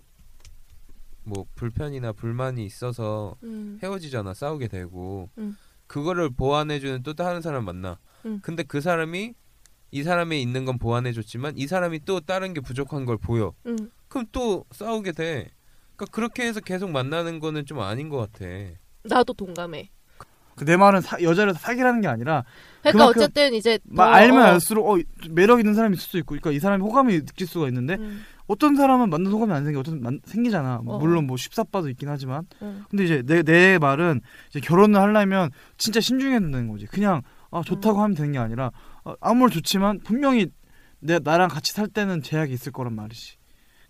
뭐 1.22 1.46
불편이나 1.54 2.12
불만이 2.12 2.64
있어서 2.64 3.36
음. 3.44 3.78
헤어지잖아 3.80 4.34
싸우게 4.34 4.66
되고 4.66 5.28
음. 5.38 5.56
그거를 5.90 6.30
보완해주는 6.30 7.02
또 7.02 7.14
다른 7.14 7.42
사람 7.42 7.64
만나. 7.64 7.98
음. 8.24 8.38
근데 8.42 8.62
그 8.62 8.80
사람이 8.80 9.34
이 9.90 10.02
사람이 10.04 10.40
있는 10.40 10.64
건 10.64 10.78
보완해줬지만 10.78 11.54
이 11.56 11.66
사람이 11.66 12.04
또 12.04 12.20
다른 12.20 12.54
게 12.54 12.60
부족한 12.60 13.04
걸 13.06 13.18
보여. 13.18 13.54
음. 13.66 13.90
그럼 14.06 14.24
또 14.30 14.64
싸우게 14.70 15.10
돼. 15.10 15.50
그러니까 15.96 16.14
그렇게 16.14 16.46
해서 16.46 16.60
계속 16.60 16.92
만나는 16.92 17.40
거는 17.40 17.66
좀 17.66 17.80
아닌 17.80 18.08
것 18.08 18.18
같아. 18.18 18.46
나도 19.02 19.32
동감해. 19.32 19.90
그 20.54 20.64
내 20.64 20.76
말은 20.76 21.00
사, 21.00 21.20
여자를 21.22 21.54
사귀라는 21.54 22.02
게 22.02 22.08
아니라 22.08 22.44
그러니까 22.82 23.06
어쨌든 23.06 23.54
이제 23.54 23.78
막 23.82 24.04
더, 24.04 24.10
알면 24.12 24.42
어, 24.42 24.44
알수록 24.44 24.88
어, 24.88 24.98
매력 25.30 25.58
있는 25.58 25.74
사람이 25.74 25.96
있을 25.96 26.04
수도 26.04 26.18
있고, 26.18 26.28
그러니까 26.36 26.52
이 26.52 26.60
사람이 26.60 26.82
호감이 26.82 27.24
느낄 27.24 27.46
수가 27.46 27.66
있는데 27.68 27.94
음, 27.94 28.22
어떤 28.50 28.74
사람은 28.74 29.10
만나서 29.10 29.36
호감이 29.36 29.52
안 29.52 29.64
생겨, 29.64 29.78
어떤 29.78 30.00
만, 30.02 30.20
생기잖아. 30.24 30.80
어. 30.84 30.98
물론 30.98 31.26
뭐 31.28 31.36
십사빠도 31.36 31.88
있긴 31.90 32.08
하지만, 32.08 32.46
음. 32.62 32.84
근데 32.90 33.04
이제 33.04 33.22
내 33.24 33.42
내 33.44 33.78
말은 33.78 34.20
이제 34.48 34.58
결혼을 34.58 35.00
하려면 35.00 35.50
진짜 35.78 36.00
신중해야 36.00 36.40
된다는 36.40 36.66
거지. 36.68 36.86
그냥 36.86 37.22
아 37.52 37.62
좋다고 37.64 37.98
음. 37.98 38.02
하면 38.04 38.16
되는 38.16 38.32
게 38.32 38.38
아니라 38.38 38.72
아, 39.04 39.14
아무리 39.20 39.52
좋지만 39.52 40.00
분명히 40.00 40.48
내 40.98 41.20
나랑 41.22 41.48
같이 41.48 41.72
살 41.72 41.86
때는 41.86 42.22
제약이 42.22 42.52
있을 42.52 42.72
거란 42.72 42.94
말이지. 42.96 43.36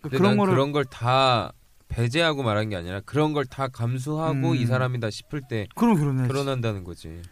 그러니까 0.01 0.09
근데 0.11 0.19
그런 0.19 0.31
난 0.33 0.37
거를 0.39 0.55
그런 0.55 0.73
걸 0.73 0.85
다 0.85 1.53
배제하고 1.89 2.43
말한 2.43 2.69
게 2.69 2.77
아니라 2.77 3.01
그런 3.01 3.33
걸 3.33 3.45
다 3.47 3.69
감수하고 3.69 4.51
음. 4.51 4.57
이 4.57 4.67
사람이다 4.67 5.09
싶을 5.11 5.41
때 5.49 5.67
그럼 5.75 5.97
결혼해. 5.97 6.27
결혼한다는 6.29 6.85
거지. 6.85 7.23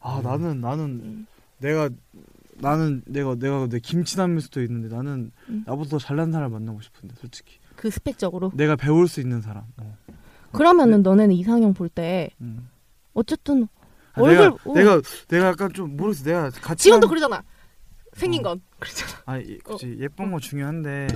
아 0.00 0.18
음. 0.18 0.22
나는 0.24 0.60
나는 0.60 0.84
음. 0.84 1.26
내가 1.58 1.88
나는 2.62 3.02
내가 3.06 3.34
내가 3.34 3.66
내 3.68 3.78
김치남일 3.80 4.40
수도 4.40 4.62
있는데 4.62 4.88
나는 4.94 5.32
음. 5.48 5.64
나보다 5.66 5.90
더 5.90 5.98
잘난 5.98 6.30
사람 6.32 6.52
만나고 6.52 6.80
싶은데 6.80 7.14
솔직히 7.18 7.58
그 7.76 7.90
스펙적으로. 7.90 8.52
내가 8.54 8.76
배울 8.76 9.08
수 9.08 9.20
있는 9.20 9.40
사람. 9.40 9.64
어. 9.78 9.96
그러면은 10.52 11.02
너네는 11.02 11.34
이상형 11.34 11.74
볼 11.74 11.88
때 11.88 12.30
음. 12.40 12.68
어쨌든 13.14 13.66
아, 14.14 14.20
얼굴- 14.22 14.36
내가 14.50 14.56
어. 14.64 14.74
내가 14.74 15.00
내가 15.28 15.46
약간 15.48 15.72
좀 15.72 15.96
모르겠어 15.96 16.24
내가 16.24 16.50
같이 16.50 16.84
지금도 16.84 17.06
한- 17.06 17.10
그러잖아. 17.10 17.42
생긴 18.12 18.40
어. 18.46 18.50
건 18.50 18.60
그러잖아. 18.78 19.22
아 19.26 19.38
예, 19.40 19.58
그치 19.58 19.96
예쁜 19.98 20.30
거 20.30 20.38
중요한데 20.38 21.08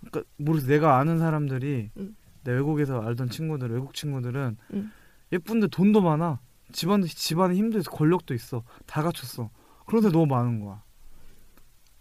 그러니까 0.00 0.22
모르겠어 0.38 0.68
내가 0.68 0.98
아는 0.98 1.18
사람들이 1.18 1.90
음. 1.96 2.16
내 2.44 2.52
외국에서 2.52 3.00
알던 3.02 3.30
친구들 3.30 3.70
외국 3.70 3.94
친구들은 3.94 4.56
음. 4.74 4.92
예쁜데 5.30 5.68
돈도 5.68 6.00
많아 6.00 6.40
집안 6.72 7.04
집안에 7.04 7.54
있어 7.54 7.90
권력도 7.90 8.34
있어 8.34 8.64
다 8.86 9.02
갖췄어 9.02 9.50
그런 9.92 10.02
데 10.04 10.10
너무 10.10 10.24
많은 10.24 10.64
거야 10.64 10.80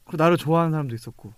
그리고 0.06 0.23
나를 0.23 0.38
좋아하는 0.38 0.71
사람도 0.71 0.95
있었고 0.95 1.34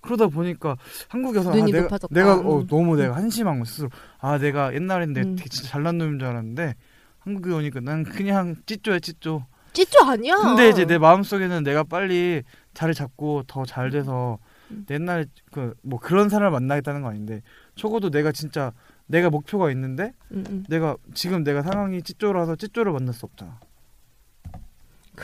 그러다 0.00 0.26
보니까 0.26 0.76
한국에서 1.06 1.52
아, 1.52 1.54
내가 1.54 1.82
높아졌다. 1.82 2.12
내가 2.12 2.34
어, 2.40 2.58
음. 2.58 2.66
너무 2.66 2.96
내가 2.96 3.14
한심한 3.14 3.60
거 3.60 3.64
스스로 3.64 3.88
아 4.18 4.36
내가 4.36 4.74
옛날엔 4.74 5.12
내가 5.12 5.28
음. 5.28 5.36
되게 5.36 5.48
진짜 5.48 5.68
잘난 5.68 5.98
놈인 5.98 6.18
줄 6.18 6.26
알았는데 6.26 6.74
한국에 7.20 7.54
오니까 7.54 7.78
난 7.78 8.02
그냥 8.02 8.56
찌쪼야 8.66 8.98
찌쪼 8.98 9.46
찌쭈 9.74 10.04
아니야. 10.04 10.34
근데 10.38 10.70
이제 10.70 10.84
내 10.86 10.98
마음속에는 10.98 11.62
내가 11.62 11.84
빨리 11.84 12.42
자리 12.74 12.94
잡고 12.94 13.44
더 13.46 13.64
잘 13.64 13.90
돼서 13.90 14.38
음. 14.72 14.84
옛날 14.90 15.26
그뭐 15.52 16.00
그런 16.00 16.28
사람을 16.28 16.50
만나겠다는 16.50 17.02
거 17.02 17.10
아닌데 17.10 17.42
적어도 17.76 18.10
내가 18.10 18.32
진짜 18.32 18.72
내가 19.06 19.30
목표가 19.30 19.70
있는데 19.70 20.14
음, 20.32 20.42
음. 20.50 20.64
내가 20.68 20.96
지금 21.14 21.44
내가 21.44 21.62
상황이 21.62 22.02
찌쪼라서 22.02 22.56
찌쪼를 22.56 22.90
만날 22.90 23.14
수 23.14 23.24
없잖아. 23.24 23.60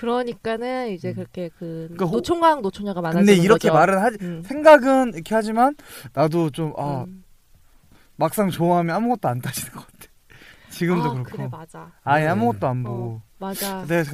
그러니까는 0.00 0.90
이제 0.92 1.10
음. 1.10 1.14
그렇게 1.14 1.48
그 1.58 1.86
그러니까 1.88 2.06
호- 2.06 2.16
노총각 2.16 2.60
노처녀가 2.62 3.00
많아지는 3.00 3.26
근데 3.26 3.42
이렇게 3.42 3.68
거죠. 3.68 3.74
말은 3.74 3.98
하지 3.98 4.16
음. 4.22 4.42
생각은 4.42 5.14
이렇게 5.14 5.34
하지만 5.34 5.74
나도 6.12 6.50
좀아 6.50 7.04
음. 7.04 7.24
막상 8.16 8.50
좋아하면 8.50 8.94
아무것도 8.96 9.28
안 9.28 9.40
따지는 9.40 9.72
것 9.72 9.86
같아. 9.86 10.08
지금도 10.70 11.04
아, 11.04 11.12
그렇고 11.12 11.30
그래 11.30 11.48
맞아. 11.50 11.90
아예 12.04 12.26
음. 12.26 12.32
아무것도 12.32 12.66
안 12.66 12.84
어. 12.86 12.88
보고 12.88 13.22
맞아. 13.38 13.84
내가 13.86 14.04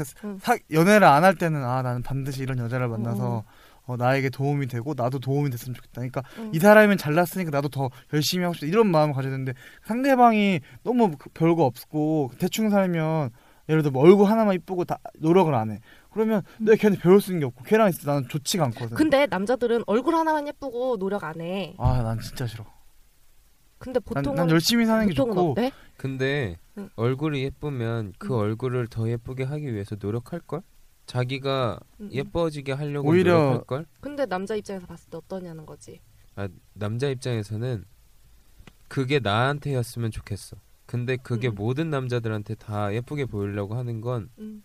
사- 0.40 0.56
연애를 0.70 1.06
안 1.06 1.24
할 1.24 1.34
때는 1.36 1.62
아 1.64 1.82
나는 1.82 2.02
반드시 2.02 2.42
이런 2.42 2.58
여자를 2.58 2.88
만나서 2.88 3.36
어. 3.38 3.44
어, 3.86 3.96
나에게 3.98 4.30
도움이 4.30 4.66
되고 4.66 4.94
나도 4.96 5.18
도움이 5.18 5.50
됐으면 5.50 5.74
좋겠다. 5.74 5.92
그러니까 5.96 6.22
응. 6.38 6.50
이 6.54 6.58
사람은 6.58 6.96
잘났으니까 6.96 7.50
나도 7.50 7.68
더 7.68 7.90
열심히 8.14 8.44
하고 8.44 8.54
싶다 8.54 8.66
이런 8.66 8.86
마음을 8.86 9.14
가져야 9.14 9.30
되는데 9.30 9.52
상대방이 9.84 10.60
너무 10.84 11.10
그- 11.18 11.28
별거 11.30 11.64
없고 11.64 12.30
대충 12.38 12.70
살면 12.70 13.30
예를 13.68 13.82
들어 13.82 13.92
뭐 13.92 14.02
얼굴 14.04 14.26
하나만 14.28 14.54
이쁘고 14.56 14.84
다 14.84 14.98
노력을 15.18 15.52
안 15.54 15.70
해. 15.70 15.80
그러면 16.10 16.42
내가 16.58 16.76
걔한테 16.76 17.00
배울 17.00 17.20
수 17.20 17.30
있는 17.30 17.40
게 17.40 17.46
없고 17.46 17.64
걔랑 17.64 17.88
있을 17.88 18.02
때 18.02 18.06
나는 18.06 18.28
좋지가 18.28 18.64
않거든. 18.66 18.96
근데 18.96 19.26
남자들은 19.26 19.84
얼굴 19.86 20.14
하나만 20.14 20.46
예쁘고 20.48 20.98
노력 20.98 21.24
안 21.24 21.40
해. 21.40 21.74
아 21.78 22.02
난 22.02 22.20
진짜 22.20 22.46
싫어. 22.46 22.64
근데 23.78 24.00
난, 24.00 24.04
보통은 24.22 24.36
난 24.36 24.50
열심히 24.50 24.86
사는 24.86 25.06
게 25.06 25.12
좋고 25.14 25.52
어때? 25.52 25.72
근데 25.96 26.58
응. 26.78 26.88
얼굴이 26.96 27.42
예쁘면 27.42 28.12
그 28.18 28.34
응. 28.34 28.38
얼굴을 28.38 28.86
더 28.88 29.08
예쁘게 29.08 29.44
하기 29.44 29.72
위해서 29.72 29.96
노력할 29.98 30.40
걸? 30.40 30.62
자기가 31.06 31.78
음, 32.00 32.06
음. 32.06 32.10
예뻐지게 32.12 32.72
하려고 32.72 33.10
오히려- 33.10 33.32
노력할 33.34 33.64
걸? 33.64 33.86
근데 34.00 34.24
남자 34.26 34.54
입장에서 34.54 34.86
봤을 34.86 35.10
때 35.10 35.16
어떠냐는 35.18 35.66
거지. 35.66 36.00
아, 36.36 36.48
남자 36.72 37.08
입장에서는 37.08 37.84
그게 38.88 39.18
나한테였으면 39.18 40.10
좋겠어. 40.10 40.56
근데 40.86 41.16
그게 41.16 41.48
음. 41.48 41.54
모든 41.54 41.90
남자들한테 41.90 42.54
다 42.56 42.92
예쁘게 42.94 43.26
보이려고 43.26 43.74
하는 43.74 44.00
건 44.00 44.30
음. 44.38 44.62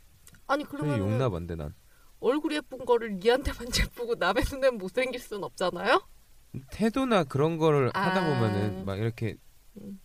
아니 0.48 0.64
그러면 0.66 1.00
용납 1.00 1.34
안 1.34 1.48
돼 1.48 1.56
난. 1.56 1.74
얼굴이 2.20 2.56
예쁜 2.56 2.84
거를 2.86 3.18
니한테만 3.20 3.68
예쁘고 3.90 4.16
남의 4.16 4.44
눈엔 4.52 4.78
못생길 4.78 5.20
순 5.22 5.44
없잖아요. 5.44 6.02
태도나 6.72 7.24
그런 7.24 7.58
거를 7.58 7.88
하다 7.94 8.22
아. 8.22 8.26
보면은 8.26 8.86
막 8.86 8.98
이렇게 8.98 9.38
음. 9.78 10.00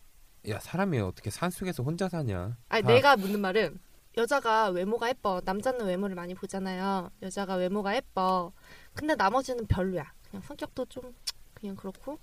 야 0.49 0.59
사람이 0.61 0.99
어떻게 1.01 1.31
산 1.31 1.51
속에서 1.51 1.83
혼자 1.83 2.09
사냐? 2.09 2.57
다- 2.69 2.81
내가 2.83 3.17
묻는 3.17 3.41
말은 3.41 3.81
여자가 4.17 4.69
외모가 4.69 5.09
예뻐. 5.09 5.41
남자는 5.45 5.87
외모를 5.87 6.15
많이 6.15 6.35
보잖아요. 6.35 7.11
여자가 7.23 7.57
외모가 7.57 7.97
예뻐. 7.97 8.53
근데 8.93 9.17
나머지는 9.17 9.67
별로야. 9.67 10.13
그냥 10.31 10.43
성격도 10.43 10.85
좀 10.87 11.13
그냥 11.55 11.75
그렇고 11.75 12.19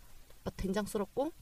막 0.45 0.55
된장스럽고 0.55 1.33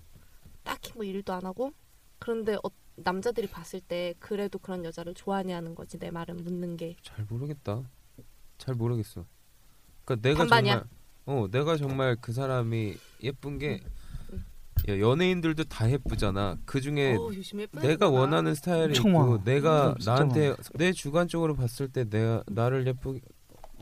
딱히 0.63 0.93
뭐 0.95 1.03
일도 1.03 1.33
안 1.33 1.45
하고 1.45 1.71
그런데 2.19 2.55
어, 2.55 2.69
남자들이 2.95 3.47
봤을 3.47 3.79
때 3.79 4.13
그래도 4.19 4.59
그런 4.59 4.83
여자를 4.85 5.13
좋아하냐는 5.13 5.73
거지 5.75 5.97
내 5.97 6.11
말은 6.11 6.37
묻는 6.37 6.75
게 6.77 6.95
잘 7.01 7.25
모르겠다. 7.29 7.81
잘 8.57 8.75
모르겠어. 8.75 9.25
그러니까 10.05 10.27
내가 10.29 10.39
반반이야? 10.39 10.73
정말 10.73 10.89
어 11.25 11.47
내가 11.49 11.77
정말 11.77 12.17
그 12.19 12.33
사람이 12.33 12.95
예쁜 13.23 13.57
게 13.57 13.79
음. 14.33 14.43
야, 14.89 14.99
연예인들도 14.99 15.63
다 15.65 15.89
예쁘잖아. 15.89 16.57
그 16.65 16.81
중에 16.81 17.15
어, 17.15 17.29
요즘 17.33 17.61
예쁜 17.61 17.81
내가. 17.81 18.09
원하는 18.09 18.53
스타일이 18.55 18.97
엄청 18.97 19.11
있고 19.11 19.19
많아. 19.31 19.43
내가 19.45 19.95
진짜 19.97 20.11
나한테 20.13 20.55
내 20.75 20.91
주관적으로 20.91 21.55
봤을 21.55 21.87
때 21.87 22.03
내가 22.09 22.43
나를 22.47 22.85
예쁘게 22.87 23.21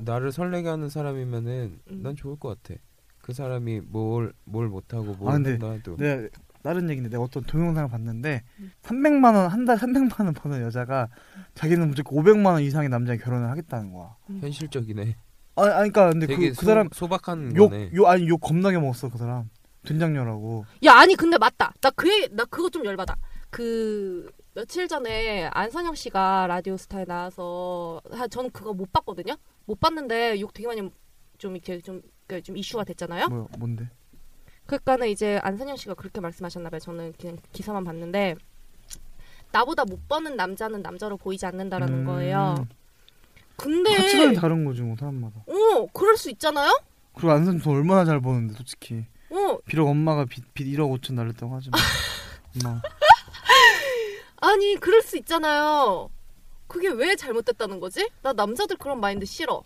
나를 0.04 0.32
설레게 0.32 0.68
하는 0.70 0.90
사람이면은 0.90 1.80
음. 1.90 2.04
난 2.04 2.16
좋을 2.16 2.38
것 2.38 2.62
같아. 2.62 2.80
그 3.20 3.34
사람이 3.34 3.82
뭘 3.82 4.32
뭘 4.46 4.68
못하고 4.68 5.16
뭘 5.16 5.30
아, 5.32 5.34
근데 5.34 5.52
한다 5.52 5.72
해도 5.72 5.98
내가 5.98 6.30
다른 6.68 6.90
얘기인데 6.90 7.10
내가 7.10 7.24
어떤 7.24 7.44
동영상을 7.44 7.90
봤는데 7.90 8.44
음. 8.60 8.72
300만 8.84 9.36
원 9.36 9.50
한 9.50 9.64
달 9.66 9.78
300만 9.78 10.20
원 10.26 10.34
버는 10.34 10.62
여자가 10.62 11.08
자기는 11.54 11.88
무조건 11.88 12.18
500만 12.22 12.46
원 12.48 12.62
이상의 12.62 12.90
남자랑 12.90 13.20
결혼을 13.20 13.50
하겠다는 13.50 13.94
거야. 13.94 14.16
현실적이네. 14.42 15.16
아, 15.56 15.62
아니 15.64 15.92
그러니까 15.92 16.10
근데 16.12 16.28
되게 16.28 16.50
그, 16.50 16.56
그 16.56 16.62
소, 16.62 16.66
사람 16.66 16.90
소박한 16.92 17.56
욕, 17.56 17.70
거네. 17.70 17.92
욕 17.94 18.06
아니 18.08 18.28
욕 18.28 18.42
겁나게 18.42 18.78
먹었어 18.80 19.10
그 19.10 19.18
사람 19.18 19.50
된장녀라고. 19.86 20.66
야 20.86 20.94
아니 20.96 21.16
근데 21.16 21.38
맞다 21.38 21.74
나그나 21.82 22.44
그거 22.50 22.70
좀 22.70 22.84
열받아 22.86 23.16
그 23.50 24.30
며칠 24.54 24.88
전에 24.88 25.46
안선영 25.54 25.96
씨가 25.96 26.48
라디오스타에 26.48 27.06
나와서 27.06 28.02
아, 28.12 28.28
저는 28.28 28.52
그거 28.52 28.74
못 28.74 28.92
봤거든요 28.92 29.36
못 29.66 29.80
봤는데 29.80 30.40
욕 30.42 30.54
되게 30.54 30.68
많이 30.68 30.82
좀 31.38 31.56
이렇게 31.56 31.80
좀, 31.80 32.02
그좀 32.28 32.58
이슈가 32.58 32.84
됐잖아요 32.84 33.28
뭐 33.30 33.48
뭔데? 33.58 33.90
그러니까는 34.68 35.08
이제 35.10 35.40
안선영 35.44 35.78
씨가 35.78 35.96
그렇게 35.96 36.22
말씀하셨나 36.22 36.70
봐요. 36.70 36.80
저는 36.80 37.14
그냥 37.20 37.38
기사만 37.54 37.84
봤는데 37.84 38.36
나보다 39.52 39.86
못 39.86 40.08
버는 40.08 40.36
남자는 40.36 40.82
남자로 40.82 41.18
보이지 41.18 41.46
않는다라는 41.46 42.00
음, 42.02 42.06
거예요. 42.06 42.68
근데 43.56 43.96
가치관이 43.96 44.36
다른 44.36 44.66
거지 44.66 44.82
뭐 44.82 44.96
사람마다. 45.00 45.40
어 45.48 45.88
그럴 45.94 46.16
수 46.18 46.30
있잖아요? 46.32 46.70
그리고 47.16 47.32
안선 47.32 47.60
돈 47.60 47.76
얼마나 47.78 48.06
잘 48.06 48.20
버는데 48.22 48.54
솔직히. 48.54 49.06
어. 49.30 49.58
비록 49.66 49.88
엄마가 49.90 50.26
빚, 50.26 50.54
빚 50.54 50.66
1억 50.68 51.00
5천 51.00 51.14
날렸다고 51.16 51.56
하지만. 51.56 51.80
엄마. 52.64 52.82
아니 54.40 54.76
그럴 54.76 55.02
수 55.02 55.18
있잖아요. 55.18 56.10
그게 56.68 56.90
왜 56.90 57.16
잘못됐다는 57.16 57.80
거지? 57.80 58.08
나 58.22 58.34
남자들 58.34 58.78
그런 58.78 59.00
마인드 59.00 59.26
싫어 59.26 59.64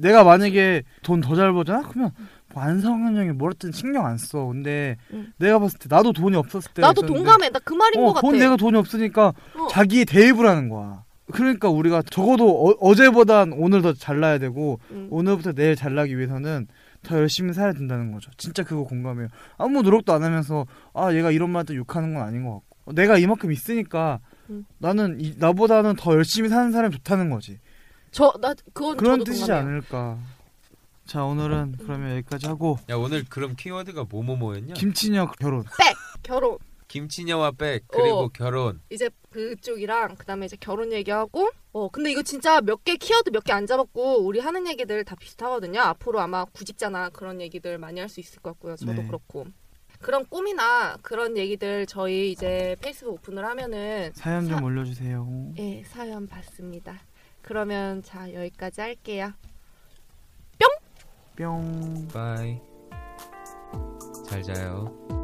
내가 0.00 0.24
만약에 0.24 0.82
돈 1.02 1.20
더 1.20 1.34
잘 1.34 1.52
버잖아? 1.52 1.82
그러면 1.88 2.12
뭐 2.54 2.62
안성현 2.62 3.16
형이 3.16 3.30
뭐랬든 3.32 3.72
신경 3.72 4.06
안 4.06 4.16
써. 4.18 4.46
근데 4.46 4.96
응. 5.12 5.32
내가 5.38 5.58
봤을 5.58 5.78
때 5.78 5.86
나도 5.90 6.12
돈이 6.12 6.36
없었을 6.36 6.72
때 6.72 6.82
나도 6.82 7.00
있었는데 7.02 7.16
동감해. 7.24 7.50
나 7.50 7.58
그 7.60 7.74
말인 7.74 8.00
것 8.00 8.06
어, 8.08 8.12
같아. 8.14 8.20
돈 8.26 8.38
내가 8.38 8.56
돈이 8.56 8.76
없으니까 8.78 9.26
어. 9.54 9.68
자기의 9.70 10.04
대입을 10.06 10.46
하는 10.46 10.68
거야. 10.68 11.04
그러니까 11.30 11.68
우리가 11.68 12.02
적어도 12.10 12.76
어, 12.80 12.94
제보단 12.94 13.52
오늘 13.52 13.82
더 13.82 13.92
잘나야 13.92 14.38
되고 14.38 14.80
응. 14.92 15.08
오늘부터 15.10 15.52
내일 15.52 15.76
잘나기 15.76 16.16
위해서는 16.16 16.68
더 17.02 17.16
열심히 17.18 17.52
살아야 17.52 17.74
된다는 17.74 18.12
거죠. 18.12 18.30
진짜 18.38 18.64
그거 18.64 18.84
공감해요. 18.84 19.28
아무 19.58 19.82
노력도 19.82 20.12
안 20.12 20.22
하면서 20.24 20.66
아 20.94 21.12
얘가 21.12 21.30
이런 21.30 21.50
말도 21.50 21.76
욕하는 21.76 22.14
건 22.14 22.22
아닌 22.22 22.44
것 22.44 22.54
같고 22.54 22.92
내가 22.94 23.18
이만큼 23.18 23.52
있으니까 23.52 24.20
응. 24.50 24.64
나는 24.78 25.18
이, 25.20 25.34
나보다는 25.38 25.96
더 25.96 26.14
열심히 26.14 26.48
사는 26.48 26.72
사람이 26.72 26.94
좋다는 26.96 27.28
거지. 27.28 27.58
저, 28.10 28.32
나, 28.40 28.54
그건 28.72 28.96
그런 28.96 29.18
저도 29.20 29.24
뜻이지 29.24 29.46
동감해요. 29.46 29.68
않을까. 29.70 30.18
자 31.06 31.24
오늘은 31.24 31.76
그러면 31.78 32.16
여기까지 32.18 32.46
하고 32.46 32.78
야 32.90 32.96
오늘 32.96 33.24
그럼 33.28 33.56
키워드가 33.56 34.04
뭐뭐뭐였냐? 34.10 34.74
김치녀 34.74 35.30
결혼. 35.38 35.64
결혼. 36.22 36.58
김치녀와 36.88 37.50
백 37.52 37.84
그리고 37.88 38.18
어. 38.24 38.28
결혼. 38.28 38.80
이제 38.90 39.10
그쪽이랑, 39.30 40.16
그 40.16 40.24
다음에 40.24 40.46
이제 40.46 40.56
결혼 40.58 40.90
얘기하고, 40.90 41.50
어, 41.72 41.88
근데 41.90 42.10
이거 42.10 42.22
진짜 42.22 42.62
몇 42.62 42.82
개, 42.82 42.96
키워드 42.96 43.28
몇 43.28 43.44
개 43.44 43.52
안 43.52 43.66
잡았고, 43.66 44.24
우리 44.24 44.38
하는 44.40 44.66
얘기들 44.66 45.04
다 45.04 45.14
비슷하거든요. 45.14 45.80
앞으로 45.80 46.18
아마 46.20 46.46
구직자나 46.46 47.10
그런 47.10 47.42
얘기들 47.42 47.76
많이 47.76 48.00
할 48.00 48.08
수 48.08 48.20
있을 48.20 48.40
것 48.40 48.52
같고요. 48.52 48.76
저도 48.76 48.94
네. 48.94 49.06
그렇고. 49.06 49.44
그런 50.00 50.24
꿈이나 50.30 50.96
그런 51.02 51.36
얘기들 51.36 51.84
저희 51.84 52.32
이제 52.32 52.74
페이스북 52.80 53.12
오픈을 53.16 53.44
하면은, 53.44 54.10
사연 54.14 54.48
좀 54.48 54.58
사- 54.60 54.64
올려주세요. 54.64 55.52
예, 55.58 55.82
사연 55.84 56.26
받습니다. 56.26 56.98
그러면 57.48 58.02
자, 58.02 58.30
여기까지 58.30 58.82
할게요. 58.82 59.32
뿅. 61.34 62.06
바이. 62.12 62.60
잘 64.26 64.42
자요. 64.42 65.17